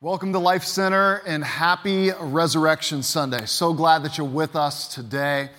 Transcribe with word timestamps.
Welcome 0.00 0.32
to 0.34 0.38
Life 0.38 0.62
Center 0.62 1.22
and 1.26 1.42
happy 1.42 2.12
Resurrection 2.20 3.02
Sunday. 3.02 3.46
So 3.46 3.72
glad 3.72 4.04
that 4.04 4.16
you're 4.16 4.28
with 4.28 4.54
us 4.54 4.94
today. 4.94 5.50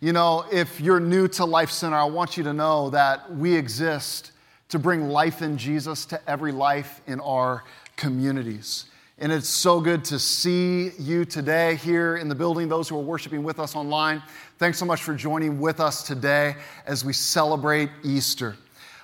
You 0.00 0.12
know, 0.12 0.44
if 0.52 0.82
you're 0.82 1.00
new 1.00 1.28
to 1.28 1.46
Life 1.46 1.70
Center, 1.70 1.96
I 1.96 2.04
want 2.04 2.36
you 2.36 2.44
to 2.44 2.52
know 2.52 2.90
that 2.90 3.34
we 3.34 3.54
exist 3.54 4.32
to 4.68 4.78
bring 4.78 5.08
life 5.08 5.40
in 5.40 5.56
Jesus 5.56 6.04
to 6.06 6.20
every 6.28 6.52
life 6.52 7.00
in 7.06 7.20
our 7.20 7.64
communities. 7.96 8.84
And 9.16 9.32
it's 9.32 9.48
so 9.48 9.80
good 9.80 10.04
to 10.04 10.18
see 10.18 10.90
you 10.98 11.24
today 11.24 11.76
here 11.76 12.18
in 12.18 12.28
the 12.28 12.34
building, 12.34 12.68
those 12.68 12.90
who 12.90 12.98
are 12.98 13.02
worshiping 13.02 13.44
with 13.44 13.58
us 13.58 13.74
online. 13.74 14.22
Thanks 14.58 14.78
so 14.78 14.84
much 14.84 15.04
for 15.04 15.14
joining 15.14 15.58
with 15.58 15.80
us 15.80 16.02
today 16.02 16.56
as 16.84 17.02
we 17.02 17.14
celebrate 17.14 17.88
Easter. 18.04 18.56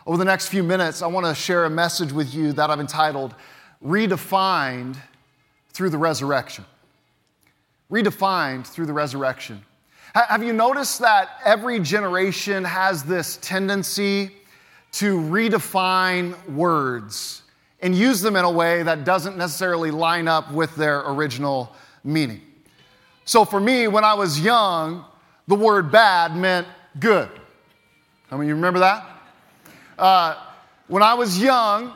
Over 0.06 0.18
the 0.18 0.26
next 0.26 0.48
few 0.48 0.62
minutes, 0.62 1.00
I 1.00 1.06
want 1.06 1.24
to 1.24 1.34
share 1.34 1.64
a 1.64 1.70
message 1.70 2.12
with 2.12 2.34
you 2.34 2.52
that 2.52 2.68
I've 2.68 2.80
entitled 2.80 3.34
Redefined 3.84 4.96
Through 5.72 5.90
the 5.90 5.98
Resurrection. 5.98 6.64
Redefined 7.90 8.66
through 8.66 8.86
the 8.86 8.92
resurrection. 8.92 9.62
Have 10.14 10.42
you 10.42 10.54
noticed 10.54 11.00
that 11.00 11.28
every 11.44 11.78
generation 11.78 12.64
has 12.64 13.02
this 13.02 13.38
tendency 13.42 14.30
to 14.92 15.18
redefine 15.18 16.48
words? 16.48 17.42
and 17.82 17.96
use 17.96 18.20
them 18.20 18.36
in 18.36 18.44
a 18.44 18.50
way 18.50 18.84
that 18.84 19.04
doesn't 19.04 19.36
necessarily 19.36 19.90
line 19.90 20.28
up 20.28 20.50
with 20.52 20.74
their 20.76 21.00
original 21.10 21.74
meaning. 22.04 22.40
So 23.24 23.44
for 23.44 23.60
me, 23.60 23.88
when 23.88 24.04
I 24.04 24.14
was 24.14 24.40
young, 24.40 25.04
the 25.48 25.56
word 25.56 25.90
bad 25.90 26.36
meant 26.36 26.66
good. 26.98 27.28
I 28.30 28.36
mean, 28.36 28.48
you 28.48 28.54
remember 28.54 28.78
that? 28.78 29.04
Uh, 29.98 30.36
when 30.86 31.02
I 31.02 31.14
was 31.14 31.42
young, 31.42 31.92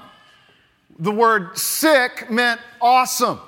the 0.99 1.13
word 1.13 1.57
sick 1.57 2.31
meant 2.31 2.61
awesome, 2.81 3.39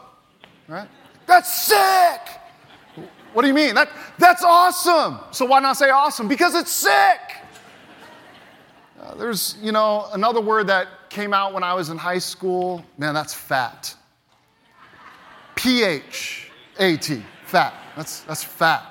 right? 0.67 0.89
That's 1.27 1.53
sick! 1.67 2.21
What 3.33 3.43
do 3.43 3.49
you 3.49 3.55
mean? 3.55 3.75
That, 3.75 3.91
that's 4.19 4.43
awesome! 4.43 5.21
So 5.31 5.45
why 5.45 5.61
not 5.61 5.77
say 5.77 5.91
awesome? 5.91 6.29
Because 6.29 6.55
it's 6.55 6.71
sick! 6.71 7.21
Uh, 9.01 9.15
there's, 9.15 9.57
you 9.63 9.73
know, 9.73 10.09
another 10.13 10.41
word 10.41 10.67
that 10.67 10.89
came 11.09 11.33
out 11.33 11.55
when 11.55 11.63
I 11.63 11.73
was 11.75 11.89
in 11.89 11.97
high 11.97 12.19
school. 12.19 12.85
Man, 12.99 13.15
that's 13.15 13.33
fat. 13.33 13.95
P 15.55 15.83
H 15.85 16.51
A 16.79 16.97
T, 16.97 17.23
fat. 17.45 17.75
That's, 17.97 18.21
that's 18.21 18.45
fat. 18.45 18.85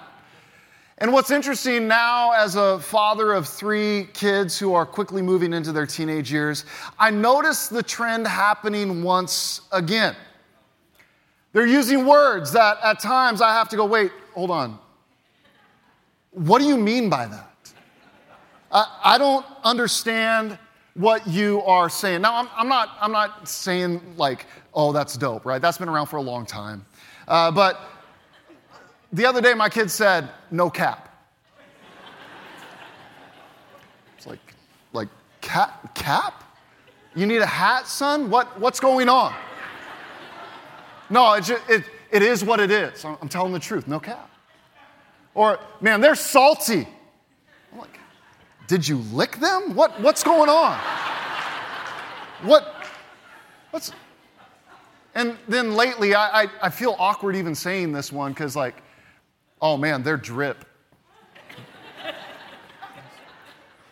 And 0.99 1.13
what's 1.13 1.29
interesting 1.29 1.87
now, 1.87 2.31
as 2.31 2.55
a 2.55 2.79
father 2.79 3.33
of 3.33 3.47
three 3.47 4.07
kids 4.13 4.57
who 4.57 4.73
are 4.73 4.85
quickly 4.85 5.21
moving 5.21 5.53
into 5.53 5.71
their 5.71 5.85
teenage 5.85 6.31
years, 6.31 6.65
I 6.97 7.11
notice 7.11 7.67
the 7.67 7.83
trend 7.83 8.25
happening 8.25 9.03
once 9.03 9.61
again. 9.71 10.15
They're 11.53 11.67
using 11.67 12.07
words 12.07 12.51
that 12.53 12.79
at 12.83 12.99
times 12.99 13.41
I 13.41 13.53
have 13.53 13.69
to 13.69 13.75
go, 13.75 13.85
wait, 13.85 14.11
hold 14.33 14.49
on. 14.49 14.79
What 16.31 16.59
do 16.59 16.65
you 16.65 16.77
mean 16.77 17.09
by 17.09 17.27
that? 17.27 17.73
I, 18.71 18.99
I 19.03 19.17
don't 19.19 19.45
understand 19.63 20.57
what 20.95 21.27
you 21.27 21.61
are 21.61 21.89
saying. 21.89 22.21
Now, 22.21 22.37
I'm, 22.37 22.49
I'm, 22.57 22.67
not, 22.67 22.97
I'm 22.99 23.11
not 23.11 23.47
saying 23.47 24.01
like, 24.17 24.47
oh, 24.73 24.91
that's 24.91 25.15
dope, 25.15 25.45
right? 25.45 25.61
That's 25.61 25.77
been 25.77 25.89
around 25.89 26.07
for 26.07 26.17
a 26.17 26.21
long 26.21 26.47
time. 26.47 26.85
Uh, 27.27 27.51
but 27.51 27.81
the 29.11 29.25
other 29.25 29.41
day, 29.41 29.53
my 29.53 29.69
kid 29.69 29.89
said, 29.89 30.29
no 30.51 30.69
cap. 30.69 31.03
It's 34.17 34.27
like, 34.27 34.39
like, 34.93 35.09
cap? 35.41 35.95
cap? 35.95 36.43
You 37.15 37.25
need 37.25 37.41
a 37.41 37.45
hat, 37.45 37.87
son? 37.87 38.29
What, 38.29 38.59
what's 38.59 38.79
going 38.79 39.09
on? 39.09 39.33
No, 41.09 41.33
it, 41.33 41.45
just, 41.45 41.69
it, 41.69 41.83
it 42.11 42.21
is 42.21 42.43
what 42.43 42.59
it 42.59 42.69
is. 42.69 43.05
I'm 43.05 43.29
telling 43.29 43.53
the 43.53 43.59
truth, 43.59 43.87
no 43.87 43.99
cap. 43.99 44.29
Or, 45.33 45.59
man, 45.81 46.01
they're 46.01 46.15
salty. 46.15 46.87
I'm 47.71 47.79
like, 47.79 47.99
did 48.67 48.87
you 48.87 48.97
lick 49.13 49.37
them? 49.37 49.75
What, 49.75 49.99
what's 50.01 50.23
going 50.23 50.49
on? 50.49 50.77
What? 52.43 52.85
What's. 53.71 53.91
And 55.15 55.37
then 55.47 55.75
lately, 55.75 56.13
I, 56.13 56.43
I, 56.43 56.47
I 56.63 56.69
feel 56.69 56.95
awkward 56.99 57.35
even 57.35 57.55
saying 57.55 57.93
this 57.93 58.11
one 58.11 58.33
because, 58.33 58.55
like, 58.55 58.75
oh 59.61 59.77
man, 59.77 60.03
they're 60.03 60.17
drip. 60.17 60.65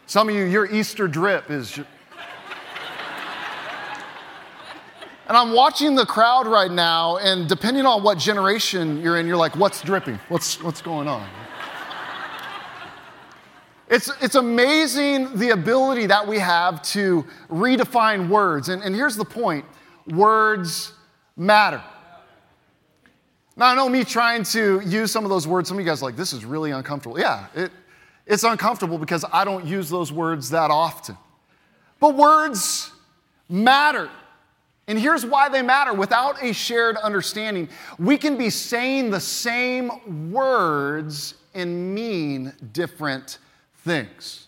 Some 0.08 0.30
of 0.30 0.36
you, 0.36 0.46
your 0.46 0.72
Easter 0.72 1.08
drip 1.08 1.50
is. 1.50 1.80
And 5.28 5.36
I'm 5.36 5.54
watching 5.54 5.96
the 5.96 6.06
crowd 6.06 6.46
right 6.46 6.70
now, 6.70 7.18
and 7.18 7.50
depending 7.50 7.88
on 7.88 8.04
what 8.04 8.20
generation 8.20 9.02
you're 9.02 9.18
in, 9.18 9.26
you're 9.26 9.38
like, 9.38 9.56
what's 9.56 9.82
dripping? 9.82 10.20
What's, 10.30 10.62
what's 10.62 10.84
going 10.84 11.08
on? 11.08 11.28
It's, 13.90 14.12
it's 14.22 14.36
amazing 14.36 15.38
the 15.38 15.50
ability 15.50 16.08
that 16.08 16.28
we 16.28 16.38
have 16.40 16.82
to 16.84 17.26
redefine 17.50 18.30
words. 18.30 18.70
And, 18.70 18.84
and 18.84 18.96
here's 18.96 19.16
the 19.16 19.26
point 19.26 19.66
words 20.08 20.94
matter. 21.36 21.82
Now, 23.58 23.68
I 23.68 23.76
know 23.76 23.88
me 23.88 24.04
trying 24.04 24.44
to 24.44 24.82
use 24.82 25.12
some 25.12 25.24
of 25.24 25.30
those 25.30 25.48
words, 25.48 25.70
some 25.70 25.78
of 25.78 25.84
you 25.84 25.90
guys 25.90 26.02
like, 26.02 26.18
this 26.18 26.34
is 26.34 26.44
really 26.44 26.72
uncomfortable. 26.72 27.18
Yeah, 27.18 27.48
it, 27.56 27.72
it's 28.26 28.44
uncomfortable 28.44 28.98
because 28.98 29.24
I 29.32 29.46
don't 29.46 29.66
use 29.66 29.90
those 29.90 30.12
words 30.12 30.50
that 30.50 30.72
often. 30.72 31.18
But 32.00 32.16
words 32.16 32.92
matter. 33.48 34.10
And 34.88 35.00
here's 35.00 35.26
why 35.26 35.50
they 35.50 35.62
matter. 35.62 35.94
Without 35.94 36.44
a 36.44 36.54
shared 36.54 36.98
understanding, 36.98 37.70
we 37.98 38.18
can 38.18 38.38
be 38.38 38.50
saying 38.50 39.10
the 39.10 39.20
same 39.20 40.32
words 40.32 41.36
and 41.54 41.96
mean 41.96 42.54
different 42.74 43.38
things. 43.78 44.48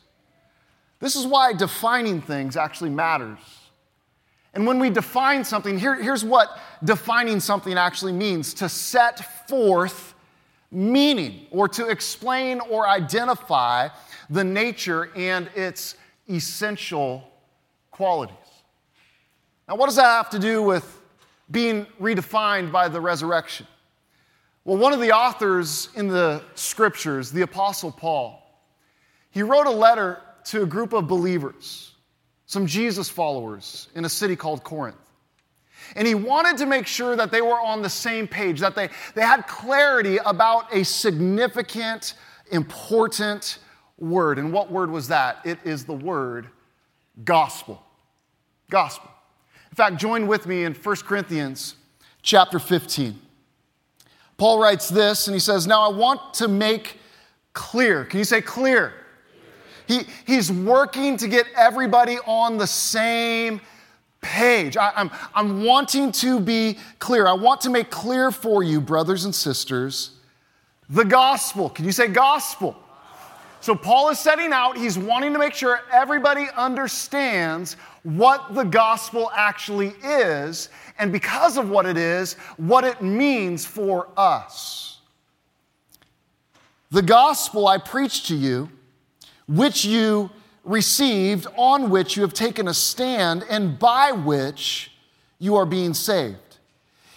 This 1.00 1.16
is 1.16 1.26
why 1.26 1.54
defining 1.54 2.22
things 2.22 2.58
actually 2.58 2.90
matters. 2.90 3.40
And 4.54 4.66
when 4.66 4.80
we 4.80 4.90
define 4.90 5.44
something, 5.44 5.78
here, 5.78 5.96
here's 5.96 6.24
what 6.24 6.60
defining 6.84 7.40
something 7.40 7.78
actually 7.78 8.14
means 8.14 8.54
to 8.56 8.70
set 8.70 9.48
forth 9.48 10.16
meaning 10.72 11.46
or 11.52 11.68
to 11.70 11.88
explain 11.88 12.60
or 12.70 12.88
identify 12.88 13.90
the 14.30 14.44
nature 14.44 15.12
and 15.16 15.50
its 15.56 15.96
essential 16.30 17.24
qualities. 17.92 18.36
Now, 19.68 19.76
what 19.76 19.88
does 19.88 19.96
that 19.96 20.04
have 20.04 20.30
to 20.32 20.40
do 20.40 20.62
with 20.62 21.02
being 21.52 21.86
redefined 22.00 22.72
by 22.72 22.88
the 22.88 23.00
resurrection? 23.00 23.68
Well, 24.66 24.78
one 24.78 24.92
of 24.92 25.00
the 25.00 25.14
authors 25.14 25.90
in 25.96 26.08
the 26.08 26.44
scriptures, 26.56 27.32
the 27.32 27.42
Apostle 27.42 27.92
Paul, 27.92 28.44
he 29.32 29.42
wrote 29.42 29.68
a 29.68 29.72
letter 29.72 30.22
to 30.46 30.64
a 30.64 30.66
group 30.66 30.94
of 30.94 31.08
believers, 31.08 31.94
some 32.48 32.66
Jesus 32.66 33.10
followers 33.10 33.90
in 33.94 34.06
a 34.06 34.10
city 34.10 34.36
called 34.36 34.64
Corinth. 34.64 34.98
And 35.96 36.08
he 36.08 36.16
wanted 36.16 36.58
to 36.58 36.66
make 36.66 36.88
sure 36.88 37.16
that 37.16 37.32
they 37.32 37.42
were 37.42 37.60
on 37.60 37.82
the 37.82 37.90
same 37.90 38.28
page, 38.28 38.62
that 38.62 38.76
they, 38.76 38.90
they 39.14 39.22
had 39.22 39.48
clarity 39.48 40.18
about 40.26 40.74
a 40.74 40.84
significant, 40.84 42.16
important 42.52 43.60
word. 43.98 44.40
And 44.40 44.52
what 44.52 44.72
word 44.72 44.90
was 44.90 45.10
that? 45.10 45.40
It 45.46 45.60
is 45.64 45.86
the 45.86 45.94
word 45.94 46.48
gospel. 47.24 47.84
Gospel. 48.70 49.10
In 49.70 49.76
fact, 49.76 49.98
join 49.98 50.28
with 50.28 50.48
me 50.48 50.64
in 50.64 50.74
1 50.74 50.96
Corinthians 50.98 51.76
chapter 52.22 52.60
15. 52.60 53.20
Paul 54.38 54.60
writes 54.60 54.90
this, 54.90 55.28
and 55.28 55.36
he 55.36 55.40
says, 55.40 55.68
Now 55.68 55.90
I 55.90 55.94
want 55.94 56.34
to 56.36 56.48
make 56.48 57.00
clear. 57.54 58.06
Can 58.06 58.20
you 58.20 58.26
say 58.26 58.42
clear? 58.42 58.94
He, 59.88 60.02
he's 60.26 60.52
working 60.52 61.18
to 61.18 61.28
get 61.28 61.46
everybody 61.56 62.18
on 62.26 62.58
the 62.58 62.68
same 62.68 63.62
page. 64.22 64.78
I, 64.78 64.92
I'm, 64.96 65.12
I'm 65.34 65.64
wanting 65.64 66.12
to 66.14 66.40
be 66.40 66.78
clear. 67.00 67.28
I 67.28 67.34
want 67.34 67.62
to 67.62 67.70
make 67.70 67.90
clear 67.90 68.32
for 68.32 68.64
you, 68.64 68.82
brothers 68.82 69.26
and 69.26 69.34
sisters, 69.34 70.12
the 70.90 71.06
gospel. 71.06 71.70
Can 71.70 71.86
you 71.86 71.92
say 71.92 72.08
gospel? 72.08 72.76
So, 73.60 73.76
Paul 73.76 74.10
is 74.10 74.20
setting 74.20 74.54
out, 74.54 74.78
he's 74.78 74.98
wanting 74.98 75.34
to 75.34 75.40
make 75.40 75.54
sure 75.54 75.82
everybody 75.92 76.46
understands 76.56 77.76
what 78.04 78.54
the 78.54 78.64
gospel 78.64 79.32
actually 79.36 79.96
is, 80.04 80.70
and 81.00 81.12
because 81.12 81.58
of 81.58 81.70
what 81.70 81.86
it 81.86 81.98
is, 81.98 82.36
what 82.58 82.84
it 82.84 83.02
means 83.02 83.66
for 83.66 84.10
us. 84.16 85.00
The 86.92 87.02
gospel 87.02 87.68
I 87.68 87.80
preach 87.80 88.28
to 88.28 88.36
you 88.36 88.70
which 89.48 89.86
you 89.86 90.30
received, 90.64 91.48
on 91.56 91.90
which 91.90 92.16
you 92.16 92.22
have 92.22 92.34
taken 92.34 92.68
a 92.68 92.74
stand, 92.74 93.44
and 93.50 93.80
by 93.80 94.12
which 94.12 94.92
you 95.40 95.56
are 95.56 95.66
being 95.66 95.94
saved. 95.94 96.38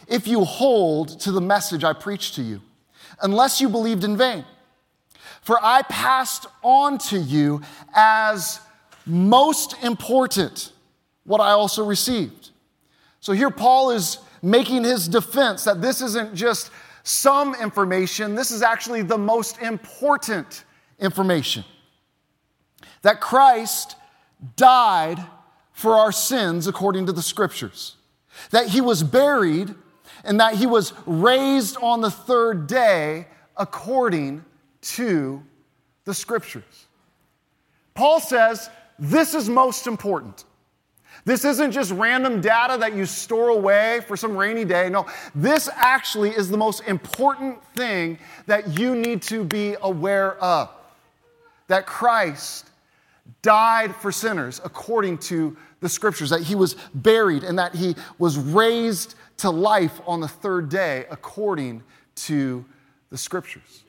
If 0.07 0.27
you 0.27 0.45
hold 0.45 1.21
to 1.21 1.33
the 1.33 1.41
message 1.41 1.85
I 1.85 1.93
preached 1.93 2.35
to 2.37 2.43
you, 2.43 2.61
unless 3.23 3.61
you 3.61 3.69
believed 3.69 4.05
in 4.05 4.17
vain. 4.17 4.45
For 5.43 5.59
I 5.63 5.83
passed 5.83 6.47
on 6.63 6.99
to 6.99 7.19
you 7.19 7.63
as 7.95 8.61
most 9.07 9.75
important 9.83 10.73
what 11.25 11.41
I 11.41 11.51
also 11.51 11.85
received. 11.85 12.51
So 13.21 13.33
here 13.33 13.51
Paul 13.51 13.91
is 13.91 14.19
making 14.43 14.85
his 14.85 15.09
defense 15.09 15.65
that 15.65 15.81
this 15.81 16.01
isn't 16.01 16.35
just 16.35 16.71
some 17.03 17.55
information, 17.55 18.35
this 18.35 18.51
is 18.51 18.63
actually 18.63 19.03
the 19.03 19.19
most 19.19 19.59
important 19.61 20.65
information. 20.99 21.65
That 23.03 23.21
Christ 23.21 23.97
died 24.57 25.25
for 25.73 25.95
our 25.95 26.13
sins 26.13 26.67
according 26.67 27.07
to 27.07 27.13
the 27.13 27.23
scriptures, 27.23 27.97
that 28.51 28.69
he 28.69 28.81
was 28.81 29.03
buried, 29.03 29.75
and 30.25 30.39
that 30.41 30.55
he 30.55 30.67
was 30.67 30.93
raised 31.07 31.77
on 31.81 32.01
the 32.01 32.11
third 32.11 32.67
day 32.67 33.27
according 33.57 34.45
to 34.83 35.43
the 36.05 36.15
scriptures. 36.15 36.87
Paul 37.95 38.21
says 38.21 38.71
this 38.99 39.35
is 39.35 39.49
most 39.49 39.87
important. 39.87 40.45
This 41.25 41.45
isn't 41.45 41.73
just 41.73 41.91
random 41.93 42.41
data 42.41 42.79
that 42.79 42.95
you 42.95 43.05
store 43.05 43.49
away 43.49 44.01
for 44.07 44.17
some 44.17 44.37
rainy 44.37 44.65
day. 44.65 44.89
No, 44.89 45.07
this 45.35 45.69
actually 45.75 46.31
is 46.31 46.49
the 46.49 46.57
most 46.57 46.81
important 46.87 47.63
thing 47.75 48.19
that 48.47 48.79
you 48.79 48.95
need 48.95 49.21
to 49.23 49.45
be 49.45 49.77
aware 49.83 50.37
of 50.43 50.71
that 51.69 51.87
Christ 51.87 52.70
died 53.43 53.95
for 53.97 54.13
sinners 54.13 54.61
according 54.65 55.19
to 55.19 55.57
the 55.81 55.89
scriptures, 55.89 56.31
that 56.31 56.43
he 56.43 56.55
was 56.55 56.75
buried 56.95 57.43
and 57.43 57.59
that 57.59 57.75
he 57.75 57.97
was 58.19 58.37
raised 58.37 59.15
to 59.39 59.51
life 59.51 60.01
on 60.07 60.21
the 60.21 60.29
third 60.29 60.69
day 60.69 61.07
according 61.11 61.83
to 62.15 62.65
the 63.11 63.19
scriptures. 63.19 63.85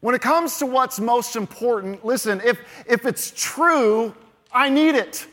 When 0.00 0.14
it 0.14 0.20
comes 0.20 0.58
to 0.58 0.66
what's 0.66 0.98
most 0.98 1.36
important, 1.36 2.04
listen, 2.04 2.40
if, 2.44 2.58
if 2.86 3.06
it's 3.06 3.32
true, 3.36 4.14
I 4.50 4.68
need 4.68 4.96
it. 4.96 5.26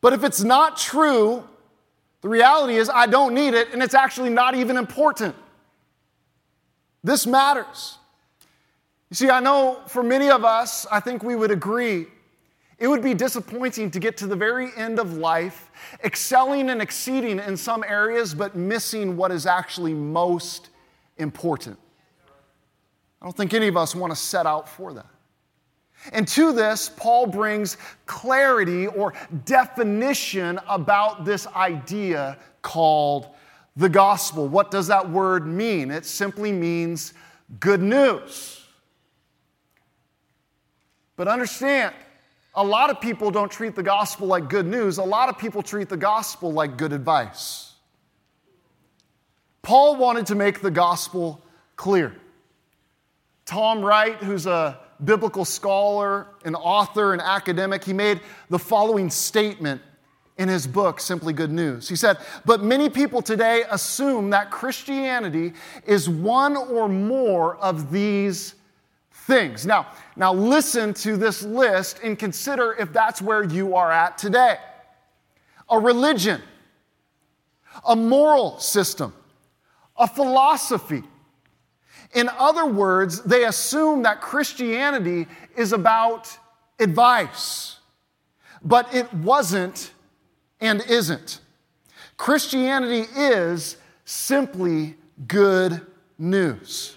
But 0.00 0.12
if 0.12 0.22
it's 0.22 0.44
not 0.44 0.76
true, 0.76 1.42
the 2.20 2.28
reality 2.28 2.76
is 2.76 2.88
I 2.88 3.06
don't 3.06 3.34
need 3.34 3.54
it 3.54 3.72
and 3.72 3.82
it's 3.82 3.94
actually 3.94 4.30
not 4.30 4.54
even 4.54 4.76
important. 4.76 5.34
This 7.02 7.26
matters. 7.26 7.98
You 9.10 9.14
see, 9.14 9.30
I 9.30 9.40
know 9.40 9.82
for 9.86 10.02
many 10.02 10.30
of 10.30 10.44
us, 10.44 10.86
I 10.90 11.00
think 11.00 11.22
we 11.22 11.36
would 11.36 11.50
agree, 11.50 12.06
it 12.78 12.88
would 12.88 13.02
be 13.02 13.14
disappointing 13.14 13.90
to 13.92 14.00
get 14.00 14.16
to 14.18 14.26
the 14.26 14.36
very 14.36 14.70
end 14.76 14.98
of 14.98 15.14
life, 15.16 15.70
excelling 16.04 16.68
and 16.70 16.82
exceeding 16.82 17.38
in 17.38 17.56
some 17.56 17.84
areas, 17.86 18.34
but 18.34 18.56
missing 18.56 19.16
what 19.16 19.30
is 19.30 19.46
actually 19.46 19.94
most 19.94 20.70
important. 21.18 21.78
I 23.22 23.24
don't 23.24 23.36
think 23.36 23.54
any 23.54 23.68
of 23.68 23.76
us 23.76 23.94
want 23.94 24.12
to 24.12 24.16
set 24.16 24.44
out 24.44 24.68
for 24.68 24.92
that. 24.92 25.06
And 26.12 26.28
to 26.28 26.52
this, 26.52 26.90
Paul 26.90 27.26
brings 27.26 27.78
clarity 28.04 28.86
or 28.88 29.14
definition 29.46 30.60
about 30.68 31.24
this 31.24 31.46
idea 31.48 32.36
called 32.60 33.28
the 33.76 33.88
gospel. 33.88 34.48
What 34.48 34.70
does 34.70 34.86
that 34.88 35.08
word 35.08 35.46
mean? 35.46 35.90
It 35.90 36.04
simply 36.04 36.52
means 36.52 37.14
good 37.58 37.80
news. 37.80 38.65
But 41.16 41.28
understand, 41.28 41.94
a 42.54 42.62
lot 42.62 42.90
of 42.90 43.00
people 43.00 43.30
don't 43.30 43.50
treat 43.50 43.74
the 43.74 43.82
gospel 43.82 44.26
like 44.26 44.48
good 44.48 44.66
news, 44.66 44.98
a 44.98 45.02
lot 45.02 45.28
of 45.28 45.38
people 45.38 45.62
treat 45.62 45.88
the 45.88 45.96
gospel 45.96 46.52
like 46.52 46.76
good 46.76 46.92
advice. 46.92 47.72
Paul 49.62 49.96
wanted 49.96 50.26
to 50.26 50.34
make 50.34 50.60
the 50.60 50.70
gospel 50.70 51.42
clear. 51.74 52.14
Tom 53.44 53.82
Wright, 53.82 54.16
who's 54.16 54.46
a 54.46 54.78
biblical 55.04 55.44
scholar, 55.44 56.28
an 56.44 56.54
author, 56.54 57.12
an 57.12 57.20
academic, 57.20 57.84
he 57.84 57.92
made 57.92 58.20
the 58.48 58.58
following 58.58 59.10
statement 59.10 59.80
in 60.38 60.48
his 60.48 60.66
book, 60.66 61.00
Simply 61.00 61.32
Good 61.32 61.50
News. 61.50 61.88
He 61.88 61.96
said, 61.96 62.18
But 62.44 62.62
many 62.62 62.90
people 62.90 63.22
today 63.22 63.64
assume 63.70 64.30
that 64.30 64.50
Christianity 64.50 65.54
is 65.86 66.08
one 66.08 66.56
or 66.56 66.88
more 66.88 67.56
of 67.56 67.90
these 67.90 68.54
things. 69.26 69.66
Now, 69.66 69.88
now 70.14 70.32
listen 70.32 70.94
to 70.94 71.16
this 71.16 71.42
list 71.42 72.00
and 72.02 72.18
consider 72.18 72.74
if 72.78 72.92
that's 72.92 73.20
where 73.20 73.42
you 73.42 73.74
are 73.74 73.90
at 73.90 74.18
today. 74.18 74.56
A 75.68 75.78
religion, 75.78 76.40
a 77.86 77.96
moral 77.96 78.58
system, 78.58 79.12
a 79.96 80.06
philosophy, 80.06 81.02
in 82.14 82.30
other 82.38 82.66
words, 82.66 83.22
they 83.22 83.44
assume 83.44 84.04
that 84.04 84.20
Christianity 84.20 85.26
is 85.56 85.72
about 85.72 86.38
advice, 86.78 87.78
but 88.62 88.94
it 88.94 89.12
wasn't 89.12 89.92
and 90.60 90.82
isn't. 90.88 91.40
Christianity 92.16 93.06
is 93.16 93.76
simply 94.04 94.94
good 95.26 95.84
news. 96.16 96.95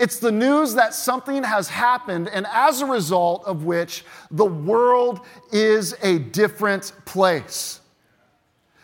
It's 0.00 0.18
the 0.18 0.32
news 0.32 0.74
that 0.74 0.94
something 0.94 1.44
has 1.44 1.68
happened, 1.68 2.30
and 2.32 2.46
as 2.50 2.80
a 2.80 2.86
result 2.86 3.44
of 3.44 3.64
which, 3.64 4.02
the 4.30 4.46
world 4.46 5.20
is 5.52 5.94
a 6.02 6.18
different 6.18 6.92
place. 7.04 7.80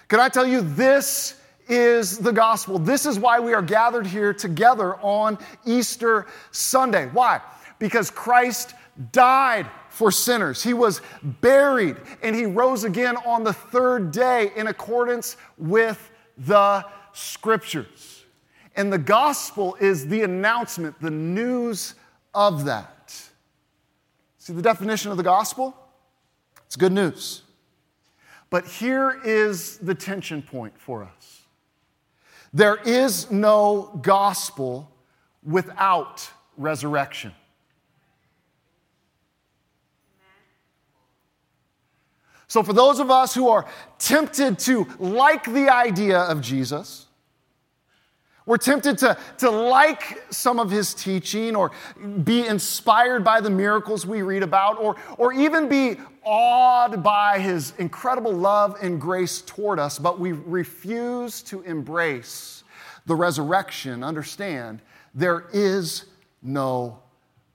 Can 0.09 0.21
I 0.21 0.29
tell 0.29 0.47
you, 0.47 0.61
this 0.61 1.41
is 1.69 2.19
the 2.19 2.33
gospel. 2.33 2.79
This 2.79 3.07
is 3.07 3.19
why 3.19 3.41
we 3.41 3.55
are 3.55 3.63
gathered 3.63 4.07
here 4.07 4.35
together 4.35 4.97
on 4.97 5.39
Easter 5.65 6.27
Sunday. 6.51 7.07
Why? 7.07 7.41
Because 7.79 8.11
Christ 8.11 8.75
died 9.11 9.67
for 9.89 10.13
sinners. 10.13 10.63
He 10.63 10.75
was 10.75 11.01
buried 11.23 11.97
and 12.23 12.37
he 12.37 12.45
rose 12.45 12.85
again 12.85 13.17
on 13.25 13.43
the 13.43 13.55
third 13.55 14.13
day 14.13 14.53
in 14.55 14.67
accordance 14.67 15.39
with 15.57 16.11
the 16.37 16.85
scriptures. 17.13 18.06
And 18.77 18.93
the 18.93 18.99
gospel 18.99 19.77
is 19.81 20.07
the 20.07 20.23
announcement, 20.23 21.01
the 21.01 21.11
news 21.11 21.95
of 22.35 22.67
that. 22.67 23.21
See 24.39 24.53
the 24.53 24.63
definition 24.63 25.11
of 25.11 25.17
the 25.17 25.23
gospel? 25.23 25.75
It's 26.67 26.77
good 26.77 26.93
news. 26.93 27.43
But 28.51 28.67
here 28.67 29.19
is 29.25 29.79
the 29.79 29.95
tension 29.95 30.43
point 30.43 30.79
for 30.79 31.03
us 31.03 31.37
there 32.57 32.77
is 32.77 33.31
no 33.31 33.99
gospel 34.01 34.91
without 35.43 36.31
resurrection. 36.57 37.33
So, 42.49 42.63
for 42.63 42.73
those 42.73 42.99
of 42.99 43.11
us 43.11 43.35
who 43.35 43.49
are 43.49 43.67
tempted 43.99 44.59
to 44.61 44.87
like 44.99 45.45
the 45.45 45.69
idea 45.69 46.21
of 46.21 46.41
Jesus, 46.41 47.06
we're 48.47 48.59
tempted 48.59 48.97
to, 48.99 49.19
to 49.39 49.51
like 49.51 50.23
some 50.31 50.61
of 50.61 50.71
his 50.71 50.95
teaching 50.95 51.57
or 51.57 51.73
be 52.23 52.47
inspired 52.47 53.25
by 53.25 53.41
the 53.41 53.51
miracles 53.51 54.07
we 54.07 54.23
read 54.23 54.45
about 54.45 54.79
or, 54.79 54.97
or 55.19 55.33
even 55.33 55.69
be 55.69 55.97
awed 56.25 57.03
by 57.03 57.41
his 57.41 57.75
incredible 57.79 58.33
love 58.33 58.77
and 58.81 59.01
grace 59.01 59.43
toward 59.43 59.81
us, 59.81 59.99
but 59.99 60.21
we 60.21 60.31
refuse 60.33 61.43
to 61.43 61.61
embrace 61.63 62.63
the 63.07 63.15
resurrection. 63.15 64.05
Understand, 64.05 64.81
there 65.13 65.47
is 65.53 66.05
no 66.41 67.01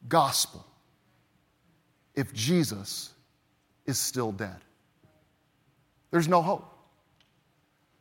gospel 0.10 0.65
if 2.15 2.33
Jesus 2.33 3.12
is 3.86 3.98
still 3.98 4.33
dead. 4.33 4.57
There's 6.12 6.27
no 6.27 6.41
hope. 6.41 6.71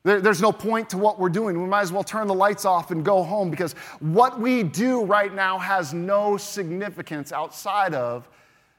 There, 0.03 0.21
there's 0.21 0.41
no 0.41 0.53
point 0.53 0.91
to 0.91 0.99
what 0.99 1.19
we're 1.19 1.29
doing. 1.29 1.61
We 1.61 1.69
might 1.69 1.83
as 1.83 1.93
well 1.93 2.05
turn 2.05 2.27
the 2.27 2.35
lights 2.35 2.65
off 2.65 2.91
and 2.91 3.05
go 3.05 3.23
home 3.23 3.51
because 3.51 3.75
what 4.01 4.41
we 4.41 4.63
do 4.63 5.05
right 5.05 5.33
now 5.33 5.59
has 5.59 5.93
no 5.93 6.37
significance 6.37 7.33
outside 7.33 7.93
of 7.93 8.29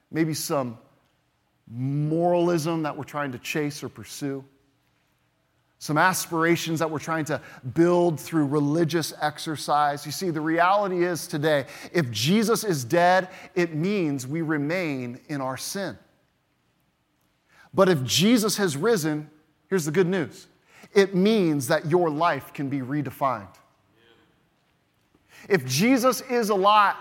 maybe 0.09 0.33
some 0.33 0.77
moralism 1.67 2.83
that 2.83 2.95
we're 2.97 3.03
trying 3.03 3.31
to 3.31 3.39
chase 3.39 3.83
or 3.83 3.89
pursue, 3.89 4.43
some 5.77 5.97
aspirations 5.97 6.79
that 6.79 6.89
we're 6.89 6.99
trying 6.99 7.25
to 7.25 7.39
build 7.75 8.19
through 8.19 8.47
religious 8.47 9.13
exercise. 9.21 10.05
You 10.05 10.11
see, 10.11 10.31
the 10.31 10.41
reality 10.41 11.03
is 11.03 11.27
today, 11.27 11.65
if 11.93 12.09
Jesus 12.09 12.63
is 12.63 12.83
dead, 12.83 13.29
it 13.55 13.75
means 13.75 14.25
we 14.25 14.41
remain 14.41 15.19
in 15.29 15.39
our 15.39 15.57
sin. 15.57 15.97
But 17.73 17.89
if 17.89 18.03
Jesus 18.03 18.57
has 18.57 18.75
risen, 18.75 19.29
here's 19.69 19.85
the 19.85 19.91
good 19.91 20.07
news 20.07 20.47
it 20.93 21.15
means 21.15 21.67
that 21.67 21.89
your 21.89 22.09
life 22.09 22.53
can 22.53 22.69
be 22.69 22.79
redefined. 22.79 23.47
If 25.49 25.65
Jesus 25.65 26.21
is 26.21 26.49
alive, 26.49 26.95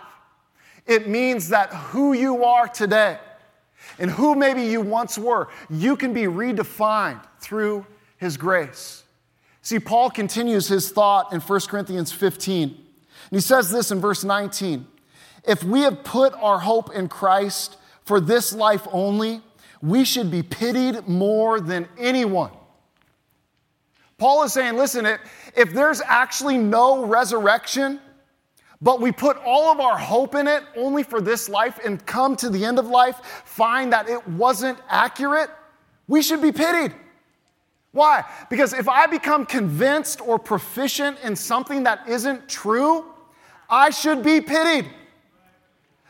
it 0.86 1.08
means 1.08 1.50
that 1.50 1.72
who 1.72 2.12
you 2.12 2.44
are 2.44 2.66
today 2.68 3.18
and 3.98 4.10
who 4.10 4.34
maybe 4.34 4.62
you 4.62 4.80
once 4.80 5.18
were, 5.18 5.48
you 5.68 5.96
can 5.96 6.12
be 6.12 6.22
redefined 6.22 7.20
through 7.40 7.86
his 8.16 8.36
grace. 8.36 9.04
See, 9.62 9.78
Paul 9.78 10.10
continues 10.10 10.68
his 10.68 10.90
thought 10.90 11.32
in 11.32 11.40
1 11.40 11.60
Corinthians 11.68 12.12
15. 12.12 12.62
And 12.68 12.76
he 13.30 13.40
says 13.40 13.70
this 13.70 13.90
in 13.90 14.00
verse 14.00 14.24
19 14.24 14.86
If 15.46 15.62
we 15.62 15.80
have 15.80 16.02
put 16.02 16.32
our 16.34 16.60
hope 16.60 16.94
in 16.94 17.08
Christ 17.08 17.76
for 18.04 18.20
this 18.20 18.52
life 18.52 18.86
only, 18.90 19.42
we 19.82 20.04
should 20.04 20.30
be 20.30 20.42
pitied 20.42 21.06
more 21.06 21.60
than 21.60 21.88
anyone. 21.98 22.52
Paul 24.20 24.42
is 24.42 24.52
saying, 24.52 24.76
listen, 24.76 25.06
if 25.56 25.72
there's 25.72 26.02
actually 26.02 26.58
no 26.58 27.06
resurrection, 27.06 27.98
but 28.82 29.00
we 29.00 29.12
put 29.12 29.38
all 29.46 29.72
of 29.72 29.80
our 29.80 29.96
hope 29.96 30.34
in 30.34 30.46
it 30.46 30.62
only 30.76 31.02
for 31.02 31.22
this 31.22 31.48
life 31.48 31.80
and 31.82 32.04
come 32.04 32.36
to 32.36 32.50
the 32.50 32.62
end 32.62 32.78
of 32.78 32.86
life, 32.86 33.16
find 33.46 33.94
that 33.94 34.10
it 34.10 34.28
wasn't 34.28 34.78
accurate, 34.90 35.48
we 36.06 36.20
should 36.20 36.42
be 36.42 36.52
pitied. 36.52 36.94
Why? 37.92 38.24
Because 38.50 38.74
if 38.74 38.90
I 38.90 39.06
become 39.06 39.46
convinced 39.46 40.20
or 40.20 40.38
proficient 40.38 41.18
in 41.24 41.34
something 41.34 41.84
that 41.84 42.06
isn't 42.06 42.46
true, 42.46 43.06
I 43.70 43.88
should 43.88 44.22
be 44.22 44.42
pitied. 44.42 44.86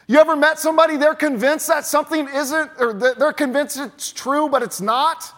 You 0.08 0.18
ever 0.18 0.34
met 0.34 0.58
somebody, 0.58 0.96
they're 0.96 1.14
convinced 1.14 1.68
that 1.68 1.86
something 1.86 2.26
isn't, 2.26 2.72
or 2.80 2.92
they're 2.92 3.32
convinced 3.32 3.78
it's 3.78 4.10
true, 4.10 4.48
but 4.48 4.64
it's 4.64 4.80
not? 4.80 5.32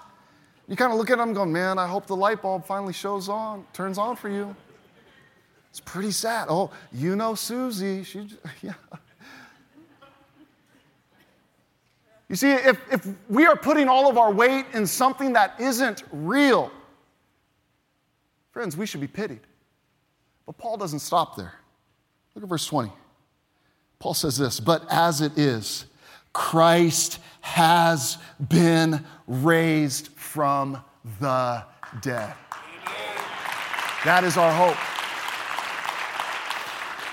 You 0.73 0.76
kind 0.76 0.91
of 0.91 0.97
look 0.97 1.11
at 1.11 1.19
them 1.19 1.35
going, 1.35 1.52
man, 1.52 1.79
I 1.79 1.87
hope 1.87 2.07
the 2.07 2.17
light 2.17 2.41
bulb 2.41 2.64
finally 2.64 2.95
shows 2.95 3.29
on, 3.29 3.67
turns 3.75 3.99
on 3.99 4.17
for 4.17 4.31
you. 4.31 4.57
It's 5.69 5.81
pretty 5.81 6.12
sad. 6.12 6.47
Oh, 6.49 6.71
you 6.91 7.14
know 7.14 7.35
Susie. 7.35 8.02
She, 8.05 8.26
yeah. 8.62 8.73
You 12.31 12.37
see, 12.37 12.52
if, 12.52 12.81
if 12.91 13.07
we 13.29 13.45
are 13.45 13.55
putting 13.55 13.87
all 13.87 14.09
of 14.09 14.17
our 14.17 14.33
weight 14.33 14.64
in 14.73 14.87
something 14.87 15.35
that 15.35 15.61
isn't 15.61 16.05
real, 16.11 16.71
friends, 18.50 18.75
we 18.75 18.87
should 18.87 19.02
be 19.02 19.07
pitied. 19.07 19.43
But 20.47 20.57
Paul 20.57 20.79
doesn't 20.79 21.00
stop 21.00 21.37
there. 21.37 21.52
Look 22.35 22.45
at 22.45 22.49
verse 22.49 22.64
20. 22.64 22.91
Paul 23.99 24.14
says 24.14 24.38
this, 24.38 24.59
but 24.59 24.87
as 24.91 25.21
it 25.21 25.37
is, 25.37 25.85
Christ 26.33 27.19
has 27.43 28.17
been 28.49 29.05
raised 29.27 30.09
from 30.09 30.83
the 31.21 31.65
dead. 32.01 32.35
That 34.05 34.25
is 34.25 34.37
our 34.37 34.53
hope. 34.53 34.79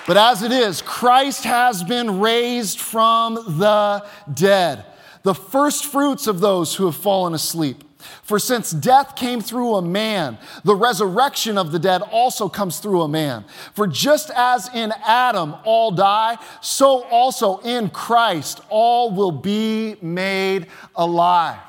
But 0.08 0.18
as 0.18 0.42
it 0.42 0.52
is, 0.52 0.82
Christ 0.82 1.44
has 1.44 1.84
been 1.84 2.20
raised 2.20 2.80
from 2.80 3.36
the 3.36 4.06
dead, 4.34 4.86
the 5.24 5.36
first 5.36 5.86
fruits 5.86 6.26
of 6.26 6.40
those 6.40 6.76
who 6.76 6.86
have 6.86 6.96
fallen 6.96 7.34
asleep. 7.34 7.84
For 8.24 8.40
since 8.40 8.72
death 8.72 9.16
came 9.16 9.42
through 9.42 9.76
a 9.76 9.82
man, 9.82 10.38
the 10.64 10.76
resurrection 10.76 11.58
of 11.58 11.72
the 11.72 11.80
dead 11.80 12.02
also 12.02 12.48
comes 12.48 12.80
through 12.80 13.02
a 13.02 13.08
man. 13.08 13.46
For 13.74 13.88
just 13.88 14.32
as 14.36 14.70
in 14.74 14.94
Adam 15.06 15.56
all 15.66 15.92
die, 15.92 16.38
so 16.62 17.04
also 17.06 17.58
in 17.60 17.90
Christ 17.90 18.62
all 18.70 19.12
will 19.12 19.32
be 19.32 19.98
made 20.02 20.68
alive. 20.96 21.60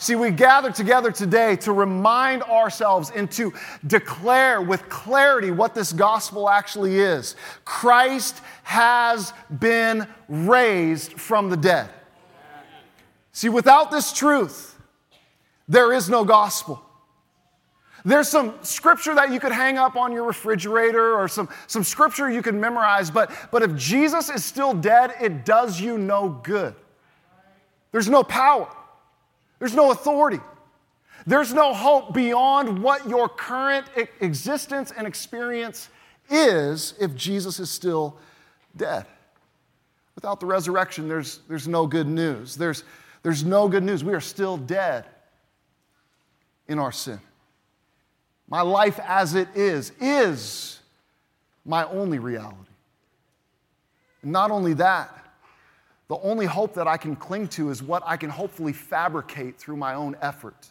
See, 0.00 0.14
we 0.14 0.30
gather 0.30 0.70
together 0.70 1.10
today 1.10 1.56
to 1.56 1.72
remind 1.72 2.44
ourselves 2.44 3.10
and 3.10 3.28
to 3.32 3.52
declare 3.84 4.62
with 4.62 4.88
clarity 4.88 5.50
what 5.50 5.74
this 5.74 5.92
gospel 5.92 6.48
actually 6.48 7.00
is. 7.00 7.34
Christ 7.64 8.40
has 8.62 9.32
been 9.58 10.06
raised 10.28 11.14
from 11.14 11.50
the 11.50 11.56
dead. 11.56 11.90
See, 13.32 13.48
without 13.48 13.90
this 13.90 14.12
truth, 14.12 14.77
there 15.68 15.92
is 15.92 16.08
no 16.08 16.24
gospel. 16.24 16.82
There's 18.04 18.28
some 18.28 18.54
scripture 18.62 19.14
that 19.16 19.32
you 19.32 19.40
could 19.40 19.52
hang 19.52 19.76
up 19.76 19.96
on 19.96 20.12
your 20.12 20.24
refrigerator 20.24 21.14
or 21.14 21.28
some, 21.28 21.48
some 21.66 21.84
scripture 21.84 22.30
you 22.30 22.42
could 22.42 22.54
memorize, 22.54 23.10
but, 23.10 23.30
but 23.50 23.62
if 23.62 23.74
Jesus 23.76 24.30
is 24.30 24.44
still 24.44 24.72
dead, 24.72 25.14
it 25.20 25.44
does 25.44 25.80
you 25.80 25.98
no 25.98 26.28
good. 26.28 26.74
There's 27.92 28.08
no 28.08 28.22
power. 28.22 28.68
There's 29.58 29.74
no 29.74 29.90
authority. 29.90 30.40
There's 31.26 31.52
no 31.52 31.74
hope 31.74 32.14
beyond 32.14 32.82
what 32.82 33.08
your 33.08 33.28
current 33.28 33.86
existence 34.20 34.92
and 34.96 35.06
experience 35.06 35.88
is 36.30 36.94
if 37.00 37.14
Jesus 37.14 37.58
is 37.58 37.70
still 37.70 38.16
dead. 38.76 39.06
Without 40.14 40.40
the 40.40 40.46
resurrection, 40.46 41.08
there's, 41.08 41.40
there's 41.48 41.66
no 41.68 41.86
good 41.86 42.06
news. 42.06 42.56
There's, 42.56 42.84
there's 43.22 43.44
no 43.44 43.68
good 43.68 43.82
news. 43.82 44.04
We 44.04 44.14
are 44.14 44.20
still 44.20 44.56
dead 44.56 45.04
in 46.68 46.78
our 46.78 46.92
sin. 46.92 47.20
My 48.48 48.62
life 48.62 48.98
as 49.00 49.34
it 49.34 49.48
is, 49.54 49.92
is 50.00 50.80
my 51.64 51.84
only 51.84 52.18
reality. 52.18 52.56
And 54.22 54.32
not 54.32 54.50
only 54.50 54.74
that, 54.74 55.14
the 56.08 56.18
only 56.20 56.46
hope 56.46 56.74
that 56.74 56.88
I 56.88 56.96
can 56.96 57.14
cling 57.14 57.48
to 57.48 57.70
is 57.70 57.82
what 57.82 58.02
I 58.06 58.16
can 58.16 58.30
hopefully 58.30 58.72
fabricate 58.72 59.58
through 59.58 59.76
my 59.76 59.94
own 59.94 60.16
effort. 60.22 60.68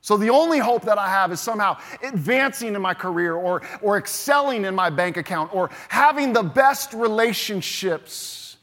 So 0.00 0.16
the 0.16 0.30
only 0.30 0.58
hope 0.58 0.82
that 0.84 0.96
I 0.96 1.08
have 1.08 1.30
is 1.30 1.40
somehow 1.40 1.76
advancing 2.02 2.74
in 2.74 2.80
my 2.80 2.94
career 2.94 3.34
or, 3.34 3.60
or 3.82 3.98
excelling 3.98 4.64
in 4.64 4.74
my 4.74 4.88
bank 4.88 5.18
account 5.18 5.54
or 5.54 5.70
having 5.90 6.32
the 6.32 6.42
best 6.42 6.94
relationships 6.94 8.56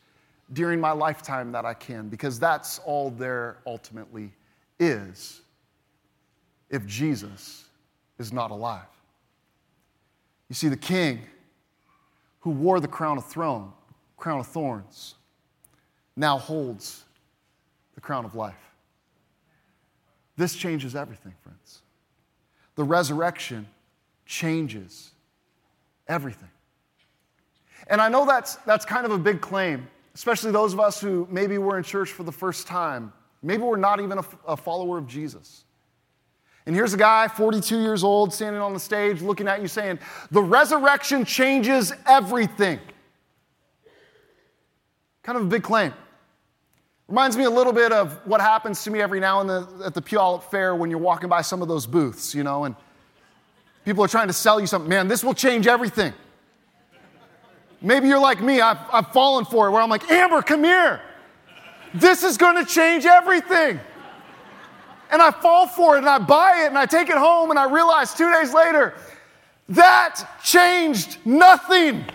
during 0.53 0.79
my 0.79 0.91
lifetime 0.91 1.51
that 1.51 1.63
I 1.63 1.75
can, 1.75 2.09
because 2.09 2.39
that's 2.39 2.79
all 2.79 3.11
there 3.11 3.57
ultimately 3.67 4.31
is 4.79 5.41
if 6.69 6.85
Jesus 6.85 7.65
is 8.19 8.33
not 8.33 8.51
alive. 8.51 8.85
You 10.49 10.55
see, 10.55 10.67
the 10.67 10.77
king 10.77 11.21
who 12.39 12.51
wore 12.51 12.79
the 12.79 12.87
crown 12.87 13.17
of 13.17 13.25
throne, 13.25 13.71
crown 14.15 14.39
of 14.39 14.47
thorns, 14.47 15.15
now 16.15 16.37
holds 16.37 17.03
the 17.95 18.01
crown 18.01 18.25
of 18.25 18.35
life. 18.35 18.55
This 20.35 20.55
changes 20.55 20.95
everything, 20.95 21.33
friends. 21.41 21.81
The 22.75 22.83
resurrection 22.83 23.67
changes 24.25 25.11
everything. 26.07 26.49
And 27.87 28.01
I 28.01 28.09
know 28.09 28.25
that's, 28.25 28.55
that's 28.57 28.85
kind 28.85 29.05
of 29.05 29.11
a 29.11 29.17
big 29.17 29.41
claim, 29.41 29.87
especially 30.15 30.51
those 30.51 30.73
of 30.73 30.79
us 30.79 30.99
who 30.99 31.27
maybe 31.31 31.57
were 31.57 31.77
in 31.77 31.83
church 31.83 32.11
for 32.11 32.23
the 32.23 32.31
first 32.31 32.67
time. 32.67 33.13
Maybe 33.41 33.63
we're 33.63 33.77
not 33.77 33.99
even 33.99 34.17
a, 34.17 34.25
a 34.47 34.57
follower 34.57 34.97
of 34.97 35.07
Jesus. 35.07 35.63
And 36.67 36.75
here's 36.75 36.93
a 36.93 36.97
guy, 36.97 37.29
42 37.29 37.79
years 37.79 38.03
old, 38.03 38.33
standing 38.33 38.61
on 38.61 38.73
the 38.73 38.79
stage 38.79 39.21
looking 39.21 39.47
at 39.47 39.61
you 39.61 39.69
saying, 39.69 39.99
The 40.31 40.43
resurrection 40.43 41.23
changes 41.23 41.93
everything. 42.05 42.81
Kind 45.23 45.37
of 45.37 45.45
a 45.45 45.47
big 45.47 45.63
claim. 45.63 45.93
Reminds 47.07 47.37
me 47.37 47.45
a 47.45 47.49
little 47.49 47.71
bit 47.71 47.93
of 47.93 48.19
what 48.25 48.41
happens 48.41 48.83
to 48.83 48.91
me 48.91 48.99
every 48.99 49.21
now 49.21 49.39
and 49.39 49.49
then 49.49 49.65
at 49.85 49.93
the 49.93 50.01
Puyallup 50.01 50.43
Fair 50.43 50.75
when 50.75 50.89
you're 50.89 50.99
walking 50.99 51.29
by 51.29 51.41
some 51.41 51.61
of 51.61 51.69
those 51.69 51.87
booths, 51.87 52.35
you 52.35 52.43
know, 52.43 52.65
and 52.65 52.75
people 53.85 54.03
are 54.03 54.09
trying 54.09 54.27
to 54.27 54.33
sell 54.33 54.59
you 54.59 54.67
something. 54.67 54.89
Man, 54.89 55.07
this 55.07 55.23
will 55.23 55.33
change 55.33 55.67
everything. 55.67 56.11
Maybe 57.81 58.09
you're 58.09 58.19
like 58.19 58.41
me, 58.41 58.59
I've, 58.59 58.79
I've 58.91 59.13
fallen 59.13 59.45
for 59.45 59.67
it, 59.67 59.71
where 59.71 59.81
I'm 59.81 59.89
like, 59.89 60.11
Amber, 60.11 60.41
come 60.41 60.65
here. 60.65 60.99
This 61.93 62.23
is 62.23 62.35
going 62.35 62.61
to 62.61 62.69
change 62.69 63.05
everything. 63.05 63.79
And 65.09 65.21
I 65.21 65.31
fall 65.31 65.67
for 65.67 65.95
it 65.95 65.99
and 65.99 66.09
I 66.09 66.19
buy 66.19 66.63
it 66.63 66.67
and 66.67 66.77
I 66.77 66.85
take 66.85 67.09
it 67.09 67.17
home 67.17 67.49
and 67.49 67.57
I 67.57 67.71
realize 67.71 68.13
two 68.13 68.31
days 68.31 68.53
later, 68.53 68.93
that 69.69 70.25
changed 70.43 71.17
nothing. 71.25 72.05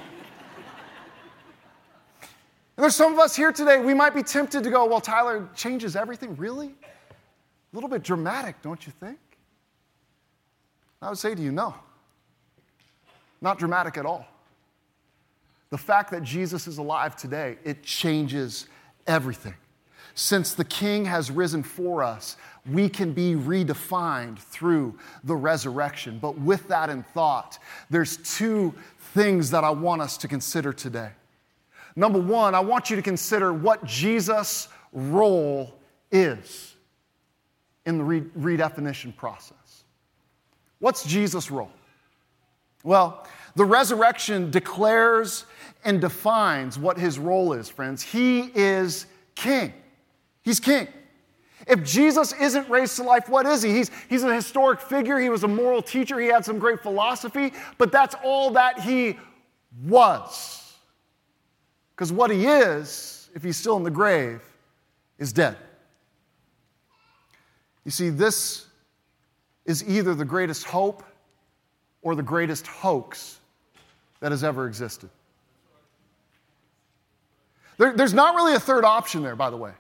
And 2.76 2.84
there's 2.84 2.96
some 2.96 3.12
of 3.12 3.18
us 3.18 3.36
here 3.36 3.52
today, 3.52 3.78
we 3.78 3.94
might 3.94 4.14
be 4.14 4.22
tempted 4.22 4.64
to 4.64 4.70
go, 4.70 4.86
well, 4.86 5.00
Tyler 5.00 5.48
changes 5.54 5.94
everything. 5.94 6.34
Really? 6.36 6.68
A 6.68 7.74
little 7.74 7.88
bit 7.88 8.02
dramatic, 8.02 8.60
don't 8.62 8.84
you 8.86 8.92
think? 8.98 9.18
I 11.00 11.08
would 11.08 11.18
say 11.18 11.34
to 11.34 11.42
you, 11.42 11.52
no. 11.52 11.74
Not 13.40 13.58
dramatic 13.58 13.98
at 13.98 14.06
all. 14.06 14.26
The 15.70 15.78
fact 15.78 16.10
that 16.10 16.22
Jesus 16.22 16.66
is 16.66 16.78
alive 16.78 17.16
today, 17.16 17.56
it 17.64 17.82
changes 17.82 18.66
everything. 19.06 19.54
Since 20.14 20.54
the 20.54 20.64
King 20.64 21.04
has 21.06 21.30
risen 21.30 21.62
for 21.62 22.02
us, 22.02 22.36
we 22.70 22.88
can 22.88 23.12
be 23.12 23.34
redefined 23.34 24.38
through 24.38 24.96
the 25.24 25.34
resurrection. 25.34 26.18
But 26.20 26.38
with 26.38 26.68
that 26.68 26.90
in 26.90 27.02
thought, 27.02 27.58
there's 27.90 28.18
two 28.18 28.72
things 29.14 29.50
that 29.50 29.64
I 29.64 29.70
want 29.70 30.00
us 30.02 30.16
to 30.18 30.28
consider 30.28 30.72
today. 30.72 31.10
Number 31.96 32.20
one, 32.20 32.54
I 32.54 32.60
want 32.60 32.88
you 32.88 32.96
to 32.96 33.02
consider 33.02 33.52
what 33.52 33.84
Jesus' 33.84 34.68
role 34.92 35.74
is 36.10 36.76
in 37.84 37.98
the 37.98 38.04
redefinition 38.04 39.14
process. 39.16 39.84
What's 40.78 41.04
Jesus' 41.04 41.50
role? 41.50 41.70
Well, 42.84 43.26
the 43.54 43.64
resurrection 43.64 44.50
declares 44.50 45.44
and 45.84 46.00
defines 46.00 46.78
what 46.78 46.96
his 46.96 47.18
role 47.18 47.52
is, 47.52 47.68
friends. 47.68 48.02
He 48.02 48.50
is 48.54 49.06
king. 49.34 49.72
He's 50.42 50.60
king. 50.60 50.88
If 51.66 51.84
Jesus 51.84 52.32
isn't 52.32 52.68
raised 52.68 52.96
to 52.96 53.02
life, 53.02 53.28
what 53.28 53.46
is 53.46 53.62
he? 53.62 53.72
He's, 53.72 53.90
he's 54.08 54.22
a 54.24 54.34
historic 54.34 54.80
figure. 54.80 55.18
He 55.18 55.28
was 55.28 55.44
a 55.44 55.48
moral 55.48 55.82
teacher. 55.82 56.18
He 56.18 56.28
had 56.28 56.44
some 56.44 56.58
great 56.58 56.82
philosophy, 56.82 57.52
but 57.78 57.92
that's 57.92 58.14
all 58.24 58.50
that 58.52 58.80
he 58.80 59.18
was. 59.84 60.74
Because 61.94 62.12
what 62.12 62.30
he 62.30 62.46
is, 62.46 63.30
if 63.34 63.42
he's 63.42 63.56
still 63.56 63.76
in 63.76 63.84
the 63.84 63.90
grave, 63.90 64.42
is 65.18 65.32
dead. 65.32 65.56
You 67.84 67.90
see, 67.90 68.10
this 68.10 68.66
is 69.64 69.88
either 69.88 70.14
the 70.14 70.24
greatest 70.24 70.64
hope 70.64 71.04
or 72.02 72.14
the 72.14 72.22
greatest 72.22 72.66
hoax 72.66 73.38
that 74.20 74.32
has 74.32 74.42
ever 74.42 74.66
existed. 74.66 75.10
There, 77.78 77.92
there's 77.92 78.14
not 78.14 78.34
really 78.34 78.54
a 78.54 78.60
third 78.60 78.84
option 78.84 79.22
there, 79.22 79.36
by 79.36 79.50
the 79.50 79.56
way. 79.56 79.72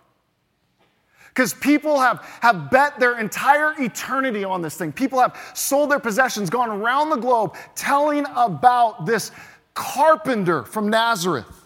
Because 1.34 1.54
people 1.54 1.98
have, 1.98 2.20
have 2.42 2.70
bet 2.70 3.00
their 3.00 3.18
entire 3.18 3.74
eternity 3.80 4.44
on 4.44 4.60
this 4.60 4.76
thing. 4.76 4.92
People 4.92 5.18
have 5.18 5.34
sold 5.54 5.90
their 5.90 5.98
possessions, 5.98 6.50
gone 6.50 6.68
around 6.68 7.08
the 7.08 7.16
globe 7.16 7.56
telling 7.74 8.26
about 8.36 9.06
this 9.06 9.32
carpenter 9.72 10.64
from 10.64 10.90
Nazareth 10.90 11.62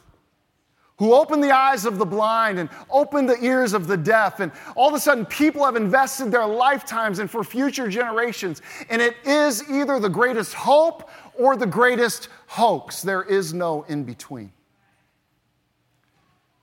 who 0.98 1.12
opened 1.12 1.42
the 1.42 1.50
eyes 1.50 1.84
of 1.84 1.98
the 1.98 2.06
blind 2.06 2.58
and 2.58 2.70
opened 2.90 3.28
the 3.28 3.38
ears 3.44 3.74
of 3.74 3.86
the 3.86 3.96
deaf. 3.96 4.40
And 4.40 4.50
all 4.74 4.88
of 4.88 4.94
a 4.94 5.00
sudden, 5.00 5.26
people 5.26 5.64
have 5.64 5.76
invested 5.76 6.30
their 6.30 6.46
lifetimes 6.46 7.18
and 7.18 7.30
for 7.30 7.44
future 7.44 7.88
generations. 7.88 8.62
And 8.88 9.02
it 9.02 9.14
is 9.24 9.68
either 9.68 10.00
the 10.00 10.08
greatest 10.08 10.54
hope 10.54 11.10
or 11.38 11.56
the 11.56 11.66
greatest 11.66 12.28
hoax. 12.46 13.02
There 13.02 13.22
is 13.22 13.52
no 13.52 13.82
in 13.88 14.04
between. 14.04 14.52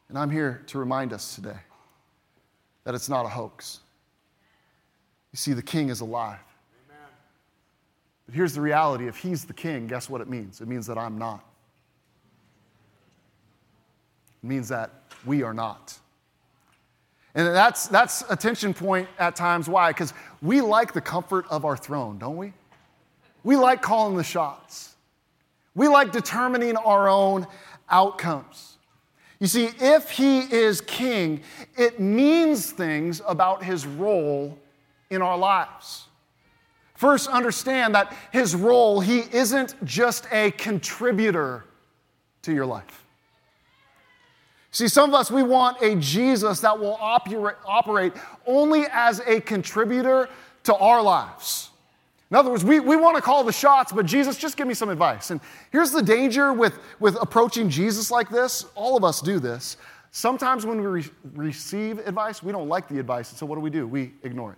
And 0.10 0.18
I'm 0.18 0.32
here 0.32 0.64
to 0.68 0.80
remind 0.80 1.14
us 1.14 1.36
today 1.36 1.60
that 2.84 2.96
it's 2.96 3.10
not 3.10 3.26
a 3.26 3.30
hoax. 3.30 3.80
You 5.32 5.38
see, 5.38 5.54
the 5.54 5.64
king 5.64 5.90
is 5.90 6.02
alive. 6.02 6.40
Amen. 6.90 7.08
But 8.26 8.36
here's 8.36 8.54
the 8.54 8.62
reality 8.62 9.08
if 9.08 9.18
he's 9.18 9.46
the 9.46 9.54
king, 9.54 9.88
guess 9.88 10.10
what 10.10 10.22
it 10.22 10.30
means? 10.30 10.62
It 10.62 10.68
means 10.68 10.86
that 10.88 10.98
I'm 10.98 11.18
not. 11.18 11.44
It 14.44 14.48
means 14.48 14.68
that 14.70 14.92
we 15.26 15.44
are 15.44 15.54
not. 15.54 15.98
And 17.36 17.48
that's, 17.48 17.88
that's 17.88 18.24
a 18.30 18.36
tension 18.36 18.74
point 18.74 19.08
at 19.18 19.36
times. 19.36 19.68
Why? 19.68 19.90
Because 19.90 20.14
we 20.42 20.62
like 20.62 20.94
the 20.94 21.02
comfort 21.02 21.46
of 21.50 21.66
our 21.66 21.76
throne, 21.76 22.20
don't 22.20 22.38
we? 22.38 22.54
We 23.44 23.56
like 23.56 23.82
calling 23.82 24.16
the 24.16 24.24
shots. 24.24 24.96
We 25.74 25.88
like 25.88 26.12
determining 26.12 26.78
our 26.78 27.10
own 27.10 27.48
outcomes. 27.90 28.73
You 29.44 29.50
see, 29.50 29.72
if 29.82 30.10
he 30.10 30.40
is 30.40 30.80
king, 30.80 31.42
it 31.76 32.00
means 32.00 32.72
things 32.72 33.22
about 33.28 33.62
his 33.62 33.86
role 33.86 34.58
in 35.10 35.22
our 35.22 35.38
lives. 35.38 36.08
First, 36.96 37.28
understand 37.28 37.94
that 37.94 38.16
his 38.32 38.56
role, 38.56 39.02
he 39.02 39.26
isn't 39.34 39.76
just 39.84 40.28
a 40.32 40.52
contributor 40.52 41.66
to 42.44 42.54
your 42.54 42.66
life. 42.66 43.06
See, 44.72 44.88
some 44.88 45.10
of 45.10 45.14
us, 45.14 45.30
we 45.30 45.44
want 45.44 45.82
a 45.82 45.98
Jesus 45.98 46.62
that 46.62 46.80
will 46.80 46.98
operate 47.02 48.14
only 48.48 48.86
as 48.94 49.20
a 49.28 49.42
contributor 49.42 50.30
to 50.64 50.74
our 50.74 51.02
lives. 51.02 51.72
In 52.34 52.38
other 52.40 52.50
words, 52.50 52.66
we, 52.66 52.80
we 52.80 52.96
want 52.96 53.16
to 53.16 53.22
call 53.22 53.44
the 53.44 53.54
shots, 53.54 53.92
but 53.92 54.08
Jesus, 54.08 54.38
just 54.38 54.58
give 54.58 54.66
me 54.66 54.74
some 54.74 54.90
advice. 54.90 55.30
And 55.30 55.40
here's 55.72 55.92
the 55.92 56.02
danger 56.02 56.52
with, 56.52 56.80
with 57.00 57.16
approaching 57.22 57.70
Jesus 57.70 58.10
like 58.10 58.28
this. 58.28 58.66
All 58.74 58.98
of 58.98 59.04
us 59.04 59.22
do 59.22 59.38
this. 59.38 59.78
Sometimes 60.10 60.66
when 60.66 60.82
we 60.82 60.88
re- 60.88 61.10
receive 61.36 62.00
advice, 62.00 62.42
we 62.42 62.52
don't 62.52 62.68
like 62.68 62.88
the 62.88 62.98
advice. 62.98 63.30
And 63.30 63.38
so 63.38 63.46
what 63.46 63.54
do 63.54 63.62
we 63.62 63.70
do? 63.70 63.86
We 63.86 64.14
ignore 64.24 64.54
it. 64.54 64.58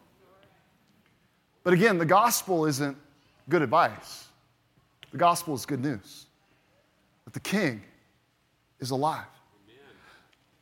But 1.65 1.73
again, 1.73 1.97
the 1.97 2.05
gospel 2.05 2.65
isn't 2.65 2.95
good 3.49 3.61
advice, 3.61 4.29
the 5.11 5.17
gospel 5.17 5.53
is 5.53 5.65
good 5.65 5.83
news 5.83 6.27
that 7.25 7.33
the 7.33 7.41
king 7.41 7.83
is 8.79 8.91
alive. 8.91 9.25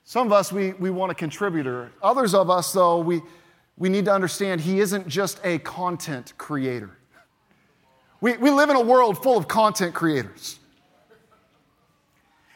Some 0.03 0.25
of 0.25 0.33
us, 0.33 0.51
we, 0.51 0.73
we 0.73 0.89
want 0.89 1.11
a 1.11 1.15
contributor. 1.15 1.91
Others 2.01 2.33
of 2.33 2.49
us, 2.49 2.73
though, 2.73 2.97
we, 2.97 3.21
we 3.77 3.87
need 3.87 4.05
to 4.05 4.11
understand 4.11 4.61
he 4.61 4.79
isn't 4.79 5.07
just 5.07 5.39
a 5.43 5.59
content 5.59 6.33
creator. 6.39 6.97
We, 8.23 8.37
we 8.37 8.51
live 8.51 8.69
in 8.69 8.77
a 8.77 8.81
world 8.81 9.21
full 9.21 9.37
of 9.37 9.49
content 9.49 9.93
creators. 9.93 10.57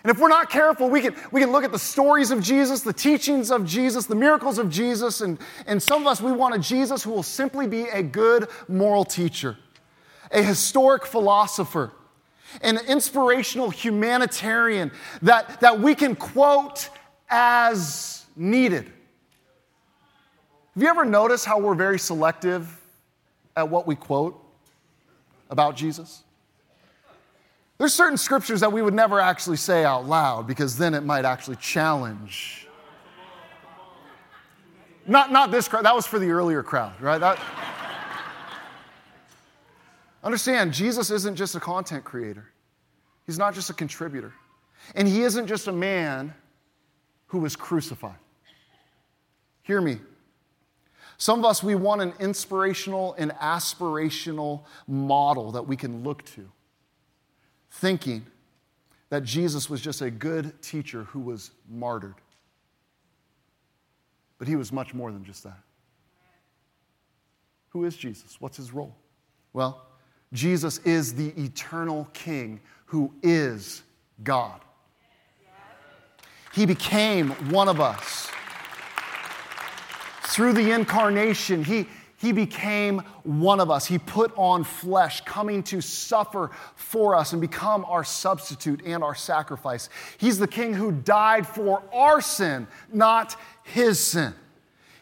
And 0.01 0.09
if 0.09 0.17
we're 0.17 0.29
not 0.29 0.49
careful, 0.49 0.89
we 0.89 1.01
can, 1.01 1.13
we 1.33 1.41
can 1.41 1.51
look 1.51 1.65
at 1.65 1.73
the 1.73 1.77
stories 1.77 2.31
of 2.31 2.41
Jesus, 2.41 2.83
the 2.83 2.93
teachings 2.93 3.51
of 3.51 3.65
Jesus, 3.65 4.05
the 4.05 4.15
miracles 4.15 4.59
of 4.59 4.69
Jesus, 4.69 5.19
and, 5.19 5.37
and 5.65 5.83
some 5.83 6.03
of 6.03 6.07
us, 6.07 6.21
we 6.21 6.31
want 6.31 6.55
a 6.55 6.59
Jesus 6.59 7.03
who 7.03 7.11
will 7.11 7.21
simply 7.21 7.67
be 7.67 7.81
a 7.81 8.01
good 8.01 8.47
moral 8.69 9.03
teacher, 9.03 9.57
a 10.31 10.41
historic 10.41 11.05
philosopher, 11.05 11.91
an 12.61 12.77
inspirational 12.87 13.69
humanitarian 13.69 14.89
that, 15.21 15.59
that 15.59 15.81
we 15.81 15.95
can 15.95 16.15
quote 16.15 16.89
as 17.29 18.25
needed. 18.37 18.85
Have 20.75 20.83
you 20.83 20.87
ever 20.87 21.03
noticed 21.03 21.43
how 21.43 21.59
we're 21.59 21.75
very 21.75 21.99
selective 21.99 22.73
at 23.57 23.67
what 23.67 23.85
we 23.85 23.95
quote? 23.95 24.46
About 25.49 25.75
Jesus? 25.75 26.23
There's 27.77 27.93
certain 27.93 28.17
scriptures 28.17 28.61
that 28.61 28.71
we 28.71 28.81
would 28.81 28.93
never 28.93 29.19
actually 29.19 29.57
say 29.57 29.85
out 29.85 30.07
loud 30.07 30.47
because 30.47 30.77
then 30.77 30.93
it 30.93 31.01
might 31.01 31.25
actually 31.25 31.57
challenge. 31.57 32.67
Not, 35.05 35.31
not 35.31 35.51
this 35.51 35.67
crowd, 35.67 35.85
that 35.85 35.95
was 35.95 36.07
for 36.07 36.19
the 36.19 36.31
earlier 36.31 36.63
crowd, 36.63 36.99
right? 36.99 37.19
That, 37.19 37.39
understand, 40.23 40.73
Jesus 40.73 41.11
isn't 41.11 41.35
just 41.35 41.55
a 41.55 41.59
content 41.59 42.03
creator, 42.03 42.51
he's 43.25 43.37
not 43.37 43.53
just 43.53 43.69
a 43.69 43.73
contributor, 43.73 44.33
and 44.95 45.07
he 45.07 45.21
isn't 45.21 45.47
just 45.47 45.67
a 45.67 45.71
man 45.71 46.33
who 47.27 47.39
was 47.39 47.55
crucified. 47.55 48.17
Hear 49.61 49.81
me. 49.81 49.99
Some 51.17 51.39
of 51.39 51.45
us, 51.45 51.63
we 51.63 51.75
want 51.75 52.01
an 52.01 52.13
inspirational 52.19 53.15
and 53.17 53.31
aspirational 53.31 54.63
model 54.87 55.51
that 55.53 55.67
we 55.67 55.75
can 55.75 56.03
look 56.03 56.23
to, 56.25 56.47
thinking 57.71 58.25
that 59.09 59.23
Jesus 59.23 59.69
was 59.69 59.81
just 59.81 60.01
a 60.01 60.11
good 60.11 60.61
teacher 60.61 61.03
who 61.05 61.19
was 61.19 61.51
martyred. 61.67 62.15
But 64.37 64.47
he 64.47 64.55
was 64.55 64.71
much 64.71 64.93
more 64.93 65.11
than 65.11 65.23
just 65.23 65.43
that. 65.43 65.57
Who 67.69 67.85
is 67.85 67.97
Jesus? 67.97 68.39
What's 68.39 68.57
his 68.57 68.71
role? 68.71 68.95
Well, 69.53 69.87
Jesus 70.33 70.79
is 70.79 71.13
the 71.15 71.29
eternal 71.41 72.07
King 72.13 72.59
who 72.85 73.13
is 73.23 73.81
God. 74.23 74.61
He 76.53 76.65
became 76.65 77.29
one 77.51 77.67
of 77.67 77.79
us. 77.79 78.29
Through 80.27 80.53
the 80.53 80.71
incarnation, 80.71 81.63
he, 81.63 81.87
he 82.17 82.33
became 82.33 82.99
one 83.23 83.61
of 83.61 83.71
us. 83.71 83.85
He 83.85 83.97
put 83.97 84.33
on 84.35 84.65
flesh, 84.65 85.21
coming 85.21 85.63
to 85.63 85.79
suffer 85.79 86.51
for 86.75 87.15
us 87.15 87.31
and 87.31 87.39
become 87.39 87.85
our 87.85 88.03
substitute 88.03 88.81
and 88.85 89.05
our 89.05 89.15
sacrifice. 89.15 89.87
He's 90.17 90.37
the 90.37 90.47
king 90.47 90.73
who 90.73 90.91
died 90.91 91.47
for 91.47 91.81
our 91.93 92.19
sin, 92.19 92.67
not 92.91 93.37
his 93.63 94.01
sin. 94.01 94.33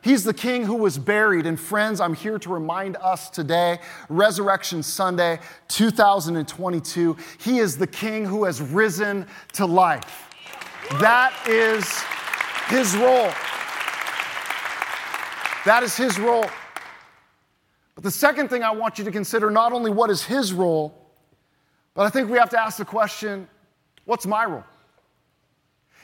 He's 0.03 0.23
the 0.23 0.33
king 0.33 0.63
who 0.63 0.75
was 0.75 0.99
buried. 0.99 1.47
And 1.47 1.59
friends, 1.59 1.99
I'm 1.99 2.13
here 2.13 2.37
to 2.37 2.49
remind 2.53 2.95
us 2.97 3.31
today, 3.31 3.79
Resurrection 4.09 4.83
Sunday 4.83 5.39
2022, 5.69 7.17
he 7.39 7.57
is 7.57 7.79
the 7.79 7.87
king 7.87 8.25
who 8.25 8.43
has 8.43 8.61
risen 8.61 9.25
to 9.53 9.65
life. 9.65 10.29
That 10.99 11.33
is 11.47 11.89
his 12.69 12.95
role. 12.95 13.31
That 15.65 15.81
is 15.83 15.97
his 15.97 16.19
role. 16.19 16.45
But 17.95 18.03
the 18.03 18.11
second 18.11 18.49
thing 18.49 18.63
I 18.63 18.71
want 18.71 18.99
you 18.99 19.05
to 19.05 19.11
consider 19.11 19.49
not 19.49 19.73
only 19.73 19.89
what 19.89 20.09
is 20.09 20.23
his 20.23 20.53
role, 20.53 20.93
but 21.93 22.05
I 22.05 22.09
think 22.09 22.29
we 22.29 22.37
have 22.37 22.49
to 22.51 22.61
ask 22.61 22.77
the 22.77 22.85
question 22.85 23.47
what's 24.05 24.25
my 24.25 24.45
role? 24.45 24.63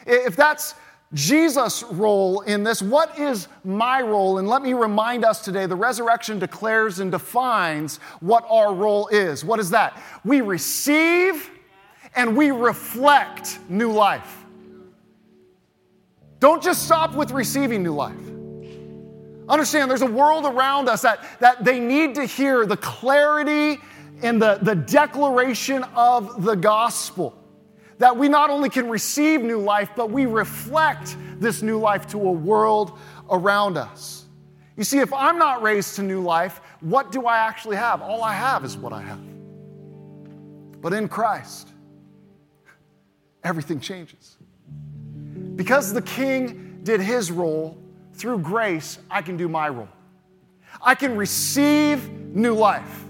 If 0.07 0.35
that's 0.35 0.73
Jesus' 1.13 1.83
role 1.83 2.41
in 2.41 2.63
this, 2.63 2.81
what 2.81 3.19
is 3.19 3.49
my 3.63 4.01
role? 4.01 4.37
And 4.37 4.47
let 4.47 4.61
me 4.63 4.73
remind 4.73 5.25
us 5.25 5.43
today 5.43 5.65
the 5.65 5.75
resurrection 5.75 6.39
declares 6.39 6.99
and 6.99 7.11
defines 7.11 7.97
what 8.21 8.45
our 8.49 8.73
role 8.73 9.09
is. 9.09 9.43
What 9.43 9.59
is 9.59 9.69
that? 9.71 10.01
We 10.23 10.41
receive 10.41 11.51
and 12.15 12.35
we 12.35 12.51
reflect 12.51 13.59
new 13.69 13.91
life. 13.91 14.45
Don't 16.39 16.63
just 16.63 16.85
stop 16.85 17.13
with 17.13 17.31
receiving 17.31 17.83
new 17.83 17.93
life. 17.93 18.30
Understand, 19.51 19.91
there's 19.91 20.01
a 20.01 20.05
world 20.05 20.45
around 20.45 20.87
us 20.87 21.01
that, 21.01 21.25
that 21.41 21.65
they 21.65 21.77
need 21.77 22.15
to 22.15 22.23
hear 22.23 22.65
the 22.65 22.77
clarity 22.77 23.81
and 24.23 24.41
the, 24.41 24.57
the 24.61 24.75
declaration 24.75 25.83
of 25.93 26.45
the 26.45 26.55
gospel. 26.55 27.37
That 27.97 28.15
we 28.15 28.29
not 28.29 28.49
only 28.49 28.69
can 28.69 28.87
receive 28.87 29.41
new 29.41 29.59
life, 29.59 29.89
but 29.93 30.09
we 30.09 30.25
reflect 30.25 31.17
this 31.37 31.61
new 31.61 31.77
life 31.77 32.07
to 32.11 32.17
a 32.17 32.31
world 32.31 32.97
around 33.29 33.75
us. 33.75 34.25
You 34.77 34.85
see, 34.85 34.99
if 34.99 35.11
I'm 35.11 35.37
not 35.37 35.61
raised 35.61 35.97
to 35.97 36.01
new 36.01 36.21
life, 36.21 36.61
what 36.79 37.11
do 37.11 37.25
I 37.25 37.37
actually 37.39 37.75
have? 37.75 38.01
All 38.01 38.23
I 38.23 38.33
have 38.33 38.63
is 38.63 38.77
what 38.77 38.93
I 38.93 39.01
have. 39.01 39.19
But 40.81 40.93
in 40.93 41.09
Christ, 41.09 41.67
everything 43.43 43.81
changes. 43.81 44.37
Because 45.57 45.91
the 45.91 46.01
king 46.01 46.79
did 46.83 47.01
his 47.01 47.33
role, 47.33 47.77
through 48.21 48.37
grace, 48.37 48.99
I 49.09 49.23
can 49.23 49.35
do 49.35 49.49
my 49.49 49.67
role. 49.67 49.89
I 50.79 50.93
can 50.93 51.17
receive 51.17 52.07
new 52.11 52.53
life, 52.53 53.03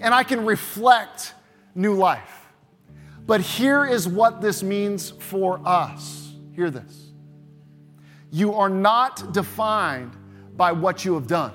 and 0.00 0.14
I 0.14 0.24
can 0.24 0.46
reflect 0.46 1.34
new 1.74 1.92
life. 1.92 2.48
But 3.26 3.42
here 3.42 3.84
is 3.84 4.08
what 4.08 4.40
this 4.40 4.62
means 4.62 5.10
for 5.10 5.60
us. 5.66 6.32
Hear 6.54 6.70
this. 6.70 7.10
You 8.30 8.54
are 8.54 8.70
not 8.70 9.34
defined 9.34 10.16
by 10.56 10.72
what 10.72 11.04
you 11.04 11.12
have 11.14 11.26
done. 11.26 11.52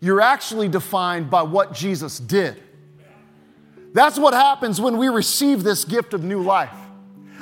You're 0.00 0.20
actually 0.20 0.68
defined 0.68 1.28
by 1.28 1.42
what 1.42 1.72
Jesus 1.72 2.20
did. 2.20 2.62
That's 3.92 4.16
what 4.16 4.32
happens 4.32 4.80
when 4.80 4.96
we 4.96 5.08
receive 5.08 5.64
this 5.64 5.84
gift 5.84 6.14
of 6.14 6.22
new 6.22 6.42
life. 6.42 6.76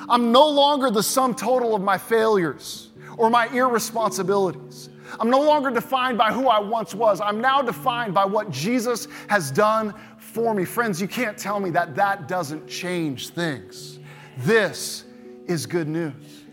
I'm 0.08 0.32
no 0.32 0.48
longer 0.48 0.90
the 0.90 1.02
sum 1.02 1.34
total 1.34 1.74
of 1.74 1.82
my 1.82 1.98
failures 1.98 2.90
or 3.16 3.30
my 3.30 3.48
irresponsibilities. 3.48 4.90
I'm 5.20 5.30
no 5.30 5.40
longer 5.40 5.70
defined 5.70 6.18
by 6.18 6.32
who 6.32 6.48
I 6.48 6.58
once 6.58 6.94
was. 6.94 7.20
I'm 7.20 7.40
now 7.40 7.62
defined 7.62 8.14
by 8.14 8.24
what 8.24 8.50
Jesus 8.50 9.06
has 9.28 9.50
done 9.50 9.94
for 10.18 10.54
me. 10.54 10.64
Friends, 10.64 11.00
you 11.00 11.08
can't 11.08 11.38
tell 11.38 11.60
me 11.60 11.70
that 11.70 11.94
that 11.94 12.26
doesn't 12.26 12.66
change 12.66 13.28
things. 13.28 13.98
This 14.38 15.04
is 15.46 15.66
good 15.66 15.88
news. 15.88 16.44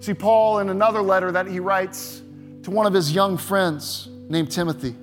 See, 0.00 0.14
Paul, 0.14 0.60
in 0.60 0.68
another 0.68 1.02
letter 1.02 1.30
that 1.32 1.46
he 1.46 1.60
writes 1.60 2.22
to 2.62 2.70
one 2.70 2.86
of 2.86 2.92
his 2.92 3.12
young 3.12 3.36
friends 3.36 4.08
named 4.28 4.50
Timothy, 4.50 4.96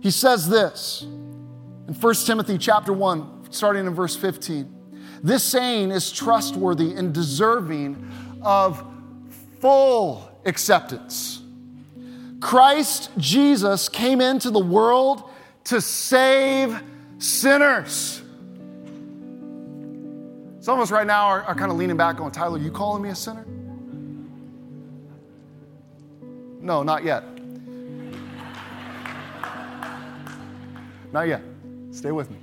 he 0.00 0.10
says 0.10 0.48
this 0.48 1.02
in 1.02 1.94
1 1.94 2.14
Timothy 2.26 2.58
chapter 2.58 2.92
1, 2.92 3.48
starting 3.50 3.86
in 3.86 3.94
verse 3.94 4.14
15. 4.14 4.72
This 5.22 5.42
saying 5.42 5.90
is 5.90 6.12
trustworthy 6.12 6.92
and 6.94 7.12
deserving 7.12 8.10
of 8.42 8.84
full 9.66 10.30
acceptance. 10.44 11.42
Christ 12.40 13.10
Jesus 13.18 13.88
came 13.88 14.20
into 14.20 14.48
the 14.52 14.60
world 14.60 15.28
to 15.64 15.80
save 15.80 16.80
sinners. 17.18 18.22
Some 20.60 20.78
of 20.78 20.82
us 20.84 20.92
right 20.92 21.06
now 21.06 21.24
are, 21.24 21.42
are 21.42 21.54
kind 21.56 21.72
of 21.72 21.78
leaning 21.78 21.96
back 21.96 22.20
on 22.20 22.30
Tyler, 22.30 22.58
you 22.58 22.70
calling 22.70 23.02
me 23.02 23.08
a 23.08 23.14
sinner? 23.16 23.44
No, 26.60 26.84
not 26.84 27.02
yet. 27.02 27.24
Not 31.12 31.26
yet. 31.26 31.42
Stay 31.90 32.12
with 32.12 32.30
me. 32.30 32.38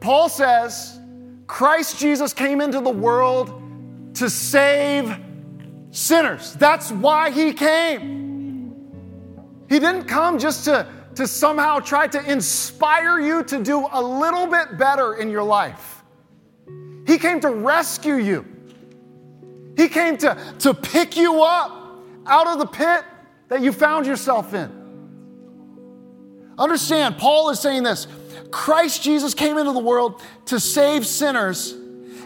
Paul 0.00 0.30
says 0.30 0.98
Christ 1.46 1.98
Jesus 1.98 2.32
came 2.32 2.62
into 2.62 2.80
the 2.80 2.88
world 2.88 4.14
to 4.14 4.30
save 4.30 5.26
sinners. 5.90 6.54
That's 6.54 6.90
why 6.90 7.30
he 7.30 7.52
came. 7.52 8.10
He 9.68 9.78
didn't 9.78 10.04
come 10.04 10.38
just 10.38 10.64
to, 10.64 10.86
to 11.14 11.26
somehow 11.26 11.78
try 11.78 12.06
to 12.08 12.30
inspire 12.30 13.20
you 13.20 13.44
to 13.44 13.62
do 13.62 13.86
a 13.92 14.02
little 14.02 14.46
bit 14.46 14.78
better 14.78 15.14
in 15.14 15.30
your 15.30 15.44
life. 15.44 16.02
He 17.06 17.18
came 17.18 17.40
to 17.40 17.50
rescue 17.50 18.16
you. 18.16 18.46
He 19.76 19.88
came 19.88 20.16
to, 20.18 20.36
to 20.60 20.74
pick 20.74 21.16
you 21.16 21.42
up 21.42 22.02
out 22.26 22.46
of 22.46 22.58
the 22.58 22.66
pit 22.66 23.04
that 23.48 23.62
you 23.62 23.72
found 23.72 24.06
yourself 24.06 24.54
in. 24.54 24.70
Understand, 26.58 27.16
Paul 27.16 27.50
is 27.50 27.58
saying 27.58 27.84
this 27.84 28.06
Christ 28.50 29.02
Jesus 29.02 29.34
came 29.34 29.56
into 29.56 29.72
the 29.72 29.80
world 29.80 30.20
to 30.46 30.60
save 30.60 31.06
sinners, 31.06 31.72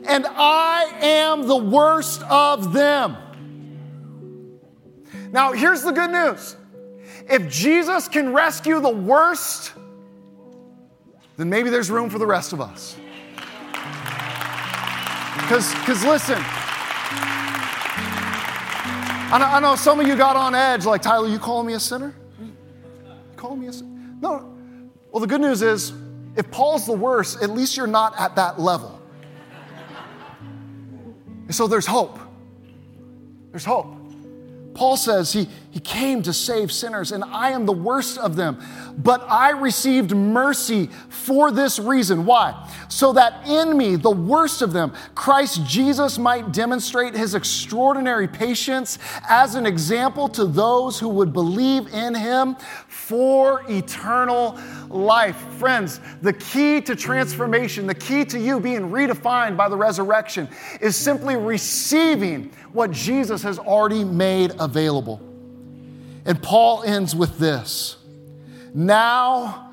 and 0.06 0.26
I 0.26 0.90
am 1.00 1.46
the 1.46 1.56
worst 1.56 2.22
of 2.22 2.72
them. 2.72 3.16
Now, 5.34 5.52
here's 5.52 5.82
the 5.82 5.90
good 5.90 6.12
news 6.12 6.56
if 7.28 7.50
Jesus 7.50 8.06
can 8.06 8.32
rescue 8.32 8.80
the 8.80 8.88
worst, 8.88 9.72
then 11.36 11.50
maybe 11.50 11.70
there's 11.70 11.90
room 11.90 12.08
for 12.08 12.20
the 12.20 12.26
rest 12.26 12.52
of 12.52 12.60
us. 12.60 12.96
Because, 15.34 16.04
listen, 16.04 16.38
I 19.28 19.38
know, 19.40 19.46
I 19.46 19.58
know, 19.58 19.74
some 19.74 19.98
of 19.98 20.06
you 20.06 20.14
got 20.14 20.36
on 20.36 20.54
edge, 20.54 20.86
like, 20.86 21.02
Tyler, 21.02 21.26
you 21.26 21.40
calling 21.40 21.66
me 21.66 21.72
a 21.72 21.80
sinner? 21.80 22.14
You 22.40 22.52
calling 23.34 23.60
me 23.60 23.66
a 23.66 23.72
sinner? 23.72 23.90
No. 24.20 24.56
Well, 25.10 25.20
the 25.20 25.26
good 25.26 25.40
news 25.40 25.62
is, 25.62 25.92
if 26.36 26.48
Paul's 26.52 26.86
the 26.86 26.92
worst, 26.92 27.42
at 27.42 27.50
least 27.50 27.76
you're 27.76 27.88
not 27.88 28.14
at 28.20 28.36
that 28.36 28.60
level. 28.60 29.02
And 31.46 31.54
so 31.54 31.66
there's 31.66 31.86
hope. 31.86 32.20
There's 33.50 33.64
hope. 33.64 33.96
Paul 34.74 34.96
says 34.96 35.32
he, 35.32 35.48
he 35.70 35.80
came 35.80 36.22
to 36.22 36.32
save 36.32 36.72
sinners, 36.72 37.12
and 37.12 37.24
I 37.24 37.50
am 37.50 37.66
the 37.66 37.72
worst 37.72 38.18
of 38.18 38.36
them. 38.36 38.58
But 38.96 39.24
I 39.28 39.50
received 39.50 40.14
mercy 40.14 40.88
for 41.08 41.50
this 41.50 41.78
reason. 41.78 42.26
Why? 42.26 42.70
So 42.88 43.12
that 43.14 43.46
in 43.46 43.76
me, 43.76 43.96
the 43.96 44.10
worst 44.10 44.62
of 44.62 44.72
them, 44.72 44.92
Christ 45.14 45.64
Jesus 45.66 46.16
might 46.16 46.52
demonstrate 46.52 47.14
his 47.14 47.34
extraordinary 47.34 48.28
patience 48.28 48.98
as 49.28 49.56
an 49.56 49.66
example 49.66 50.28
to 50.28 50.44
those 50.44 50.98
who 50.98 51.08
would 51.08 51.32
believe 51.32 51.92
in 51.92 52.14
him 52.14 52.56
for 52.86 53.64
eternal 53.68 54.58
life. 54.88 55.36
Friends, 55.58 56.00
the 56.22 56.32
key 56.32 56.80
to 56.82 56.94
transformation, 56.94 57.86
the 57.86 57.94
key 57.94 58.24
to 58.26 58.38
you 58.38 58.60
being 58.60 58.90
redefined 58.90 59.56
by 59.56 59.68
the 59.68 59.76
resurrection, 59.76 60.48
is 60.80 60.94
simply 60.94 61.36
receiving 61.36 62.50
what 62.72 62.92
Jesus 62.92 63.42
has 63.42 63.58
already 63.58 64.04
made 64.04 64.52
available. 64.60 65.20
And 66.24 66.40
Paul 66.42 66.84
ends 66.84 67.14
with 67.14 67.38
this 67.38 67.96
Now 68.74 69.70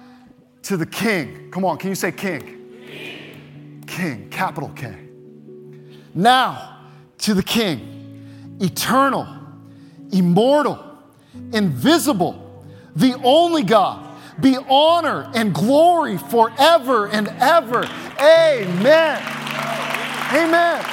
to 0.63 0.77
the 0.77 0.85
King. 0.85 1.49
Come 1.51 1.65
on, 1.65 1.77
can 1.77 1.89
you 1.89 1.95
say 1.95 2.11
King? 2.11 2.41
King, 2.87 3.83
king 3.87 4.29
capital 4.29 4.69
K. 4.75 4.95
Now 6.13 6.77
to 7.17 7.33
the 7.33 7.41
King, 7.41 8.57
eternal, 8.61 9.27
immortal, 10.11 10.97
invisible, 11.51 12.63
the 12.95 13.19
only 13.23 13.63
God, 13.63 14.07
be 14.39 14.57
honor 14.69 15.31
and 15.33 15.53
glory 15.53 16.17
forever 16.17 17.07
and 17.07 17.27
ever. 17.39 17.83
Amen. 18.19 19.21
Amen. 20.33 20.83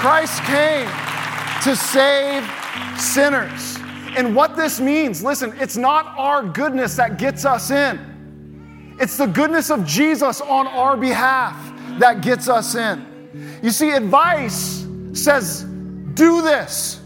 Christ 0.00 0.42
came 0.44 0.88
to 1.62 1.76
save 1.76 2.50
sinners. 2.98 3.78
And 4.16 4.34
what 4.34 4.56
this 4.56 4.80
means, 4.80 5.22
listen, 5.22 5.54
it's 5.58 5.76
not 5.76 6.06
our 6.18 6.42
goodness 6.42 6.96
that 6.96 7.18
gets 7.18 7.44
us 7.44 7.70
in, 7.70 8.96
it's 9.00 9.16
the 9.16 9.26
goodness 9.26 9.70
of 9.70 9.86
Jesus 9.86 10.40
on 10.40 10.66
our 10.66 10.96
behalf 10.96 11.56
that 11.98 12.20
gets 12.20 12.48
us 12.48 12.74
in. 12.74 13.60
You 13.62 13.70
see, 13.70 13.90
advice 13.90 14.86
says, 15.12 15.64
do 16.14 16.42
this. 16.42 17.00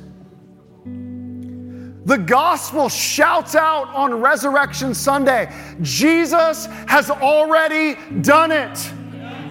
The 2.06 2.18
gospel 2.18 2.88
shouts 2.88 3.54
out 3.54 3.88
on 3.94 4.20
Resurrection 4.20 4.92
Sunday 4.92 5.50
Jesus 5.80 6.66
has 6.86 7.10
already 7.10 7.96
done 8.20 8.52
it. 8.52 8.92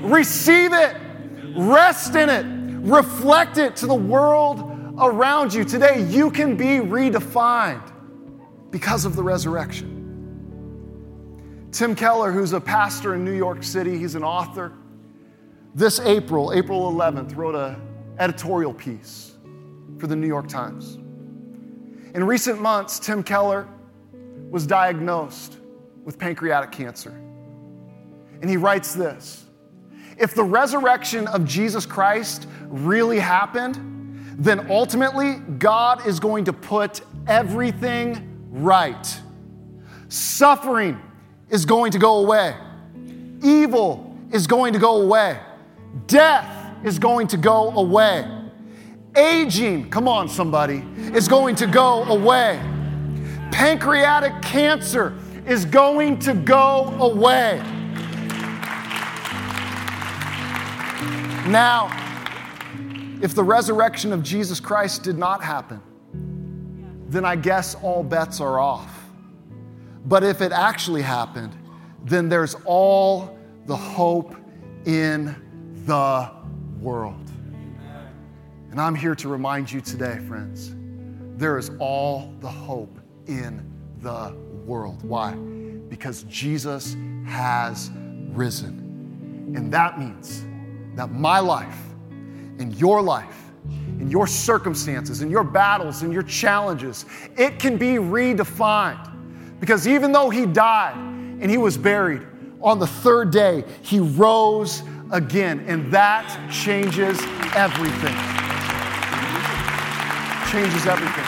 Receive 0.01 0.73
it, 0.73 0.95
rest 1.55 2.15
in 2.15 2.29
it, 2.29 2.45
reflect 2.87 3.57
it 3.57 3.75
to 3.77 3.87
the 3.87 3.95
world 3.95 4.72
around 4.99 5.53
you. 5.53 5.63
Today, 5.63 6.05
you 6.09 6.29
can 6.31 6.55
be 6.55 6.79
redefined 6.79 7.91
because 8.71 9.05
of 9.05 9.15
the 9.15 9.23
resurrection. 9.23 9.93
Tim 11.71 11.95
Keller, 11.95 12.31
who's 12.31 12.53
a 12.53 12.61
pastor 12.61 13.15
in 13.15 13.25
New 13.25 13.33
York 13.33 13.63
City, 13.63 13.97
he's 13.97 14.15
an 14.15 14.23
author. 14.23 14.73
This 15.73 15.99
April, 15.99 16.53
April 16.53 16.91
11th, 16.91 17.35
wrote 17.35 17.55
an 17.55 17.81
editorial 18.19 18.73
piece 18.73 19.33
for 19.97 20.05
the 20.05 20.15
New 20.15 20.27
York 20.27 20.47
Times. 20.47 20.95
In 22.13 22.23
recent 22.23 22.61
months, 22.61 22.99
Tim 22.99 23.23
Keller 23.23 23.67
was 24.51 24.67
diagnosed 24.67 25.57
with 26.03 26.19
pancreatic 26.19 26.71
cancer. 26.71 27.09
And 28.41 28.49
he 28.49 28.57
writes 28.57 28.93
this 28.93 29.45
If 30.19 30.35
the 30.35 30.43
resurrection 30.43 31.27
of 31.27 31.45
Jesus 31.45 31.87
Christ 31.87 32.47
really 32.67 33.17
happened, 33.17 33.92
then 34.37 34.71
ultimately 34.71 35.35
God 35.57 36.05
is 36.07 36.19
going 36.19 36.45
to 36.45 36.53
put 36.53 37.01
everything 37.27 38.47
right. 38.49 39.21
Suffering 40.09 40.99
is 41.49 41.65
going 41.65 41.91
to 41.91 41.99
go 41.99 42.19
away, 42.19 42.55
evil 43.43 44.17
is 44.31 44.47
going 44.47 44.73
to 44.73 44.79
go 44.79 45.01
away, 45.01 45.39
death 46.07 46.85
is 46.85 46.99
going 46.99 47.27
to 47.27 47.37
go 47.37 47.71
away, 47.71 48.27
aging, 49.15 49.89
come 49.89 50.07
on, 50.07 50.27
somebody, 50.27 50.83
is 51.13 51.27
going 51.27 51.55
to 51.55 51.67
go 51.67 52.03
away, 52.03 52.59
pancreatic 53.51 54.41
cancer 54.41 55.17
is 55.45 55.65
going 55.65 56.17
to 56.19 56.33
go 56.33 56.95
away. 56.99 57.61
Now, 61.47 62.02
if 63.23 63.33
the 63.33 63.43
resurrection 63.43 64.11
of 64.11 64.21
Jesus 64.21 64.59
Christ 64.59 65.01
did 65.01 65.17
not 65.17 65.41
happen, 65.41 65.81
then 67.07 67.23
I 67.23 67.37
guess 67.37 67.73
all 67.75 68.03
bets 68.03 68.41
are 68.41 68.59
off. 68.59 69.05
But 70.05 70.25
if 70.25 70.41
it 70.41 70.51
actually 70.51 71.03
happened, 71.03 71.55
then 72.03 72.27
there's 72.27 72.57
all 72.65 73.39
the 73.65 73.77
hope 73.77 74.35
in 74.85 75.33
the 75.85 76.29
world. 76.81 77.31
And 78.71 78.81
I'm 78.81 78.93
here 78.93 79.15
to 79.15 79.29
remind 79.29 79.71
you 79.71 79.79
today, 79.79 80.19
friends, 80.27 80.75
there 81.39 81.57
is 81.57 81.71
all 81.79 82.33
the 82.41 82.49
hope 82.49 82.99
in 83.27 83.65
the 84.01 84.35
world. 84.65 85.01
Why? 85.01 85.31
Because 85.87 86.23
Jesus 86.23 86.97
has 87.25 87.89
risen. 88.33 89.53
And 89.55 89.71
that 89.71 89.97
means 89.97 90.43
that 90.97 91.09
my 91.13 91.39
life 91.39 91.92
and 92.59 92.73
your 92.75 93.01
life 93.01 93.51
in 93.99 94.09
your 94.09 94.27
circumstances 94.27 95.21
in 95.21 95.29
your 95.29 95.43
battles 95.43 96.03
in 96.03 96.11
your 96.11 96.23
challenges, 96.23 97.05
it 97.37 97.59
can 97.59 97.77
be 97.77 97.95
redefined. 97.95 99.09
Because 99.59 99.87
even 99.87 100.11
though 100.11 100.29
he 100.29 100.45
died 100.45 100.97
and 100.97 101.49
he 101.49 101.57
was 101.57 101.77
buried, 101.77 102.27
on 102.61 102.79
the 102.79 102.87
third 102.87 103.31
day, 103.31 103.63
he 103.81 103.99
rose 103.99 104.83
again. 105.11 105.65
And 105.67 105.91
that 105.91 106.25
changes 106.51 107.19
everything. 107.55 108.15
Changes 110.49 110.87
everything. 110.87 111.25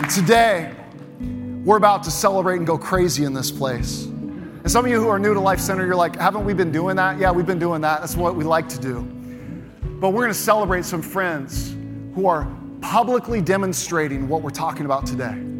And 0.00 0.10
today, 0.10 0.74
we're 1.64 1.76
about 1.76 2.04
to 2.04 2.10
celebrate 2.10 2.56
and 2.56 2.66
go 2.66 2.78
crazy 2.78 3.24
in 3.24 3.34
this 3.34 3.50
place. 3.50 4.06
And 4.62 4.70
some 4.70 4.84
of 4.84 4.90
you 4.90 5.00
who 5.00 5.08
are 5.08 5.18
new 5.18 5.32
to 5.32 5.40
Life 5.40 5.58
Center, 5.58 5.86
you're 5.86 5.96
like, 5.96 6.16
haven't 6.16 6.44
we 6.44 6.52
been 6.52 6.70
doing 6.70 6.96
that? 6.96 7.18
Yeah, 7.18 7.30
we've 7.32 7.46
been 7.46 7.58
doing 7.58 7.80
that. 7.80 8.00
That's 8.00 8.16
what 8.16 8.36
we 8.36 8.44
like 8.44 8.68
to 8.68 8.78
do. 8.78 9.02
But 9.82 10.10
we're 10.10 10.22
going 10.22 10.28
to 10.28 10.34
celebrate 10.34 10.84
some 10.84 11.00
friends 11.00 11.74
who 12.14 12.26
are 12.26 12.46
publicly 12.82 13.40
demonstrating 13.40 14.28
what 14.28 14.42
we're 14.42 14.50
talking 14.50 14.84
about 14.84 15.06
today 15.06 15.50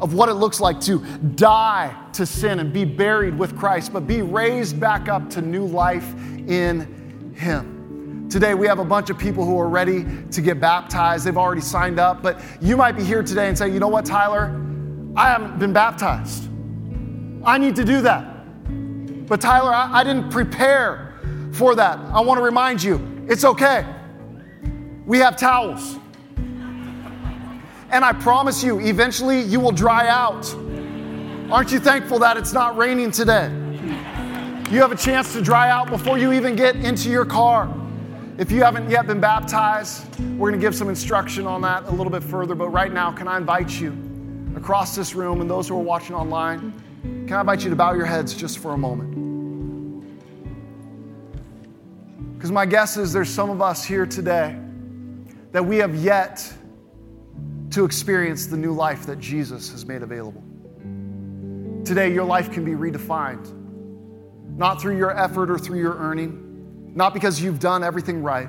of 0.00 0.14
what 0.14 0.28
it 0.28 0.34
looks 0.34 0.60
like 0.60 0.80
to 0.80 0.98
die 1.34 1.94
to 2.14 2.24
sin 2.24 2.58
and 2.58 2.72
be 2.72 2.84
buried 2.84 3.38
with 3.38 3.56
Christ, 3.56 3.92
but 3.92 4.06
be 4.06 4.22
raised 4.22 4.80
back 4.80 5.08
up 5.08 5.28
to 5.30 5.42
new 5.42 5.66
life 5.66 6.14
in 6.48 7.34
Him. 7.36 8.28
Today, 8.30 8.54
we 8.54 8.66
have 8.66 8.78
a 8.78 8.84
bunch 8.84 9.10
of 9.10 9.18
people 9.18 9.44
who 9.44 9.58
are 9.58 9.68
ready 9.68 10.06
to 10.30 10.40
get 10.40 10.60
baptized. 10.60 11.26
They've 11.26 11.36
already 11.36 11.60
signed 11.60 11.98
up, 11.98 12.22
but 12.22 12.40
you 12.60 12.76
might 12.76 12.92
be 12.92 13.04
here 13.04 13.22
today 13.22 13.48
and 13.48 13.58
say, 13.58 13.68
you 13.68 13.80
know 13.80 13.88
what, 13.88 14.06
Tyler? 14.06 14.58
I 15.16 15.28
haven't 15.28 15.58
been 15.58 15.72
baptized. 15.72 16.48
I 17.44 17.58
need 17.58 17.76
to 17.76 17.84
do 17.84 18.00
that. 18.02 18.29
But 19.30 19.40
Tyler, 19.40 19.72
I, 19.72 20.00
I 20.00 20.02
didn't 20.02 20.28
prepare 20.28 21.14
for 21.52 21.76
that. 21.76 22.00
I 22.12 22.20
want 22.20 22.38
to 22.38 22.42
remind 22.42 22.82
you 22.82 23.24
it's 23.28 23.44
okay. 23.44 23.86
We 25.06 25.18
have 25.18 25.36
towels. 25.36 25.98
And 27.92 28.04
I 28.04 28.12
promise 28.12 28.64
you, 28.64 28.80
eventually 28.80 29.40
you 29.40 29.60
will 29.60 29.70
dry 29.70 30.08
out. 30.08 30.52
Aren't 31.48 31.70
you 31.70 31.78
thankful 31.78 32.18
that 32.18 32.36
it's 32.38 32.52
not 32.52 32.76
raining 32.76 33.12
today? 33.12 33.46
You 34.68 34.80
have 34.80 34.90
a 34.90 34.96
chance 34.96 35.32
to 35.34 35.40
dry 35.40 35.70
out 35.70 35.90
before 35.90 36.18
you 36.18 36.32
even 36.32 36.56
get 36.56 36.74
into 36.74 37.08
your 37.08 37.24
car. 37.24 37.72
If 38.36 38.50
you 38.50 38.64
haven't 38.64 38.90
yet 38.90 39.06
been 39.06 39.20
baptized, 39.20 40.08
we're 40.38 40.50
going 40.50 40.60
to 40.60 40.66
give 40.66 40.74
some 40.74 40.88
instruction 40.88 41.46
on 41.46 41.60
that 41.62 41.84
a 41.84 41.90
little 41.92 42.10
bit 42.10 42.24
further. 42.24 42.56
But 42.56 42.70
right 42.70 42.92
now, 42.92 43.12
can 43.12 43.28
I 43.28 43.36
invite 43.36 43.80
you 43.80 43.96
across 44.56 44.96
this 44.96 45.14
room 45.14 45.40
and 45.40 45.48
those 45.48 45.68
who 45.68 45.76
are 45.76 45.82
watching 45.82 46.16
online? 46.16 46.72
Can 47.02 47.32
I 47.32 47.40
invite 47.40 47.62
you 47.62 47.70
to 47.70 47.76
bow 47.76 47.92
your 47.92 48.06
heads 48.06 48.34
just 48.34 48.58
for 48.58 48.72
a 48.72 48.78
moment? 48.78 49.19
Because 52.40 52.52
my 52.52 52.64
guess 52.64 52.96
is 52.96 53.12
there's 53.12 53.28
some 53.28 53.50
of 53.50 53.60
us 53.60 53.84
here 53.84 54.06
today 54.06 54.58
that 55.52 55.62
we 55.62 55.76
have 55.76 55.94
yet 55.94 56.50
to 57.68 57.84
experience 57.84 58.46
the 58.46 58.56
new 58.56 58.72
life 58.72 59.04
that 59.04 59.18
Jesus 59.18 59.70
has 59.72 59.84
made 59.84 60.02
available. 60.02 60.42
Today, 61.84 62.10
your 62.10 62.24
life 62.24 62.50
can 62.50 62.64
be 62.64 62.70
redefined, 62.70 63.46
not 64.56 64.80
through 64.80 64.96
your 64.96 65.14
effort 65.14 65.50
or 65.50 65.58
through 65.58 65.80
your 65.80 65.96
earning, 65.96 66.92
not 66.94 67.12
because 67.12 67.42
you've 67.42 67.60
done 67.60 67.84
everything 67.84 68.22
right, 68.22 68.48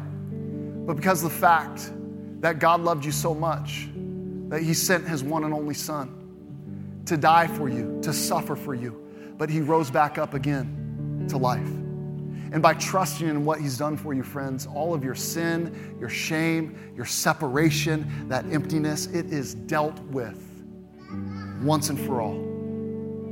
but 0.87 0.95
because 0.95 1.21
the 1.21 1.29
fact 1.29 1.91
that 2.39 2.59
God 2.59 2.79
loved 2.79 3.03
you 3.03 3.11
so 3.11 3.35
much 3.35 3.89
that 4.47 4.61
He 4.61 4.73
sent 4.73 5.05
His 5.05 5.21
one 5.21 5.43
and 5.43 5.53
only 5.53 5.73
Son 5.73 7.01
to 7.07 7.17
die 7.17 7.47
for 7.47 7.67
you, 7.67 7.99
to 8.03 8.13
suffer 8.13 8.55
for 8.55 8.73
you, 8.73 9.35
but 9.37 9.49
He 9.49 9.59
rose 9.59 9.91
back 9.91 10.17
up 10.17 10.33
again 10.33 11.25
to 11.27 11.35
life. 11.35 11.67
And 12.51 12.61
by 12.61 12.73
trusting 12.73 13.27
in 13.27 13.45
what 13.45 13.61
He's 13.61 13.77
done 13.77 13.95
for 13.95 14.13
you, 14.13 14.23
friends, 14.23 14.67
all 14.67 14.93
of 14.93 15.03
your 15.05 15.15
sin, 15.15 15.95
your 15.99 16.09
shame, 16.09 16.93
your 16.95 17.05
separation, 17.05 18.27
that 18.27 18.45
emptiness, 18.51 19.07
it 19.07 19.27
is 19.27 19.55
dealt 19.55 19.97
with 20.07 20.47
once 21.61 21.89
and 21.89 21.99
for 21.99 22.21
all 22.21 22.37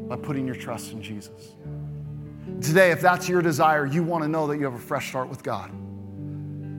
by 0.08 0.16
putting 0.16 0.46
your 0.46 0.56
trust 0.56 0.94
in 0.94 1.02
Jesus. 1.02 1.54
Today, 2.62 2.92
if 2.92 3.02
that's 3.02 3.28
your 3.28 3.42
desire, 3.42 3.86
you 3.86 4.04
want 4.04 4.24
to 4.24 4.30
know 4.30 4.48
that 4.48 4.58
you 4.58 4.64
have 4.64 4.74
a 4.74 4.80
fresh 4.80 5.10
start 5.10 5.28
with 5.28 5.44
God. 5.44 5.70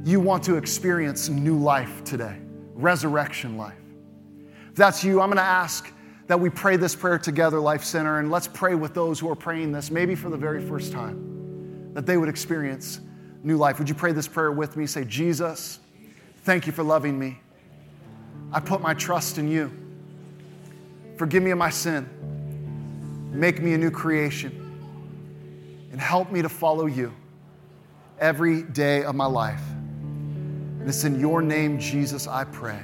You 0.07 0.19
want 0.19 0.43
to 0.45 0.57
experience 0.57 1.29
new 1.29 1.59
life 1.59 2.03
today, 2.05 2.39
resurrection 2.75 3.59
life. 3.59 3.75
If 4.71 4.77
that's 4.77 5.05
you, 5.05 5.21
I'm 5.21 5.29
going 5.29 5.37
to 5.37 5.43
ask 5.43 5.93
that 6.27 6.41
we 6.41 6.49
pray 6.49 6.77
this 6.77 6.97
prayer 6.97 7.19
together, 7.19 7.61
Life 7.61 7.85
Center, 7.85 8.19
and 8.19 8.31
let's 8.31 8.49
pray 8.49 8.75
with 8.75 8.95
those 8.95 9.21
who 9.21 9.29
are 9.31 9.37
praying 9.37 9.73
this, 9.73 9.91
maybe 9.91 10.15
for 10.15 10.31
the 10.31 10.37
very 10.37 10.65
first 10.65 10.91
time 10.91 11.40
that 12.01 12.07
they 12.07 12.17
would 12.17 12.31
experience 12.31 12.99
new 13.43 13.59
life. 13.59 13.79
Would 13.79 13.87
you 13.87 13.95
pray 13.95 14.13
this 14.13 14.27
prayer 14.27 14.51
with 14.51 14.75
me? 14.75 14.87
Say, 14.87 15.05
Jesus, 15.05 15.81
thank 16.45 16.67
you 16.67 16.73
for 16.73 16.83
loving 16.83 17.19
me. 17.19 17.39
I 18.55 18.61
put 18.61 18.81
my 18.81 18.95
trust 18.95 19.37
in 19.37 19.47
you. 19.49 19.71
Forgive 21.19 21.43
me 21.43 21.51
of 21.51 21.59
my 21.59 21.69
sin. 21.69 22.09
Make 23.35 23.61
me 23.61 23.75
a 23.75 23.79
new 23.79 23.91
creation. 23.91 24.57
And 25.93 26.01
help 26.01 26.33
me 26.33 26.41
to 26.41 26.49
follow 26.49 26.87
you 26.87 27.13
every 28.19 28.63
day 28.63 29.05
of 29.05 29.15
my 29.15 29.27
life. 29.27 29.61
And 30.81 30.89
it's 30.89 31.05
in 31.05 31.21
your 31.21 31.43
name, 31.43 31.79
Jesus, 31.79 32.27
I 32.27 32.45
pray. 32.45 32.81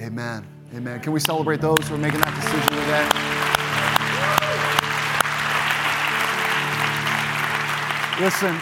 Amen. 0.00 0.44
Amen. 0.74 0.98
Can 0.98 1.12
we 1.12 1.20
celebrate 1.20 1.60
those 1.60 1.78
who 1.86 1.94
are 1.94 1.98
making 1.98 2.18
that 2.22 2.34
decision 2.34 2.70
today? 2.70 3.33
Listen, 8.20 8.56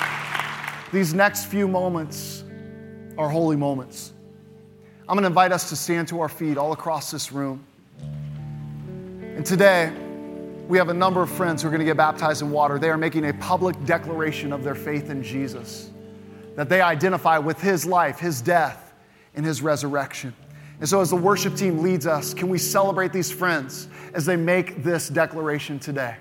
these 0.92 1.12
next 1.12 1.44
few 1.44 1.68
moments 1.68 2.42
are 3.18 3.28
holy 3.28 3.56
moments. 3.56 4.14
I'm 5.06 5.14
going 5.14 5.24
to 5.24 5.26
invite 5.26 5.52
us 5.52 5.68
to 5.68 5.76
stand 5.76 6.08
to 6.08 6.20
our 6.22 6.28
feet 6.30 6.56
all 6.56 6.72
across 6.72 7.10
this 7.10 7.32
room. 7.32 7.62
And 8.00 9.44
today, 9.44 9.92
we 10.68 10.78
have 10.78 10.88
a 10.88 10.94
number 10.94 11.20
of 11.20 11.30
friends 11.30 11.60
who 11.60 11.68
are 11.68 11.70
going 11.70 11.80
to 11.80 11.84
get 11.84 11.98
baptized 11.98 12.40
in 12.40 12.50
water. 12.50 12.78
They 12.78 12.88
are 12.88 12.96
making 12.96 13.26
a 13.28 13.34
public 13.34 13.76
declaration 13.84 14.54
of 14.54 14.64
their 14.64 14.74
faith 14.74 15.10
in 15.10 15.22
Jesus, 15.22 15.90
that 16.56 16.70
they 16.70 16.80
identify 16.80 17.36
with 17.36 17.60
his 17.60 17.84
life, 17.84 18.18
his 18.18 18.40
death, 18.40 18.94
and 19.34 19.44
his 19.44 19.60
resurrection. 19.60 20.34
And 20.80 20.88
so, 20.88 21.02
as 21.02 21.10
the 21.10 21.16
worship 21.16 21.56
team 21.56 21.82
leads 21.82 22.06
us, 22.06 22.32
can 22.32 22.48
we 22.48 22.56
celebrate 22.56 23.12
these 23.12 23.30
friends 23.30 23.88
as 24.14 24.24
they 24.24 24.36
make 24.36 24.82
this 24.82 25.10
declaration 25.10 25.78
today? 25.78 26.16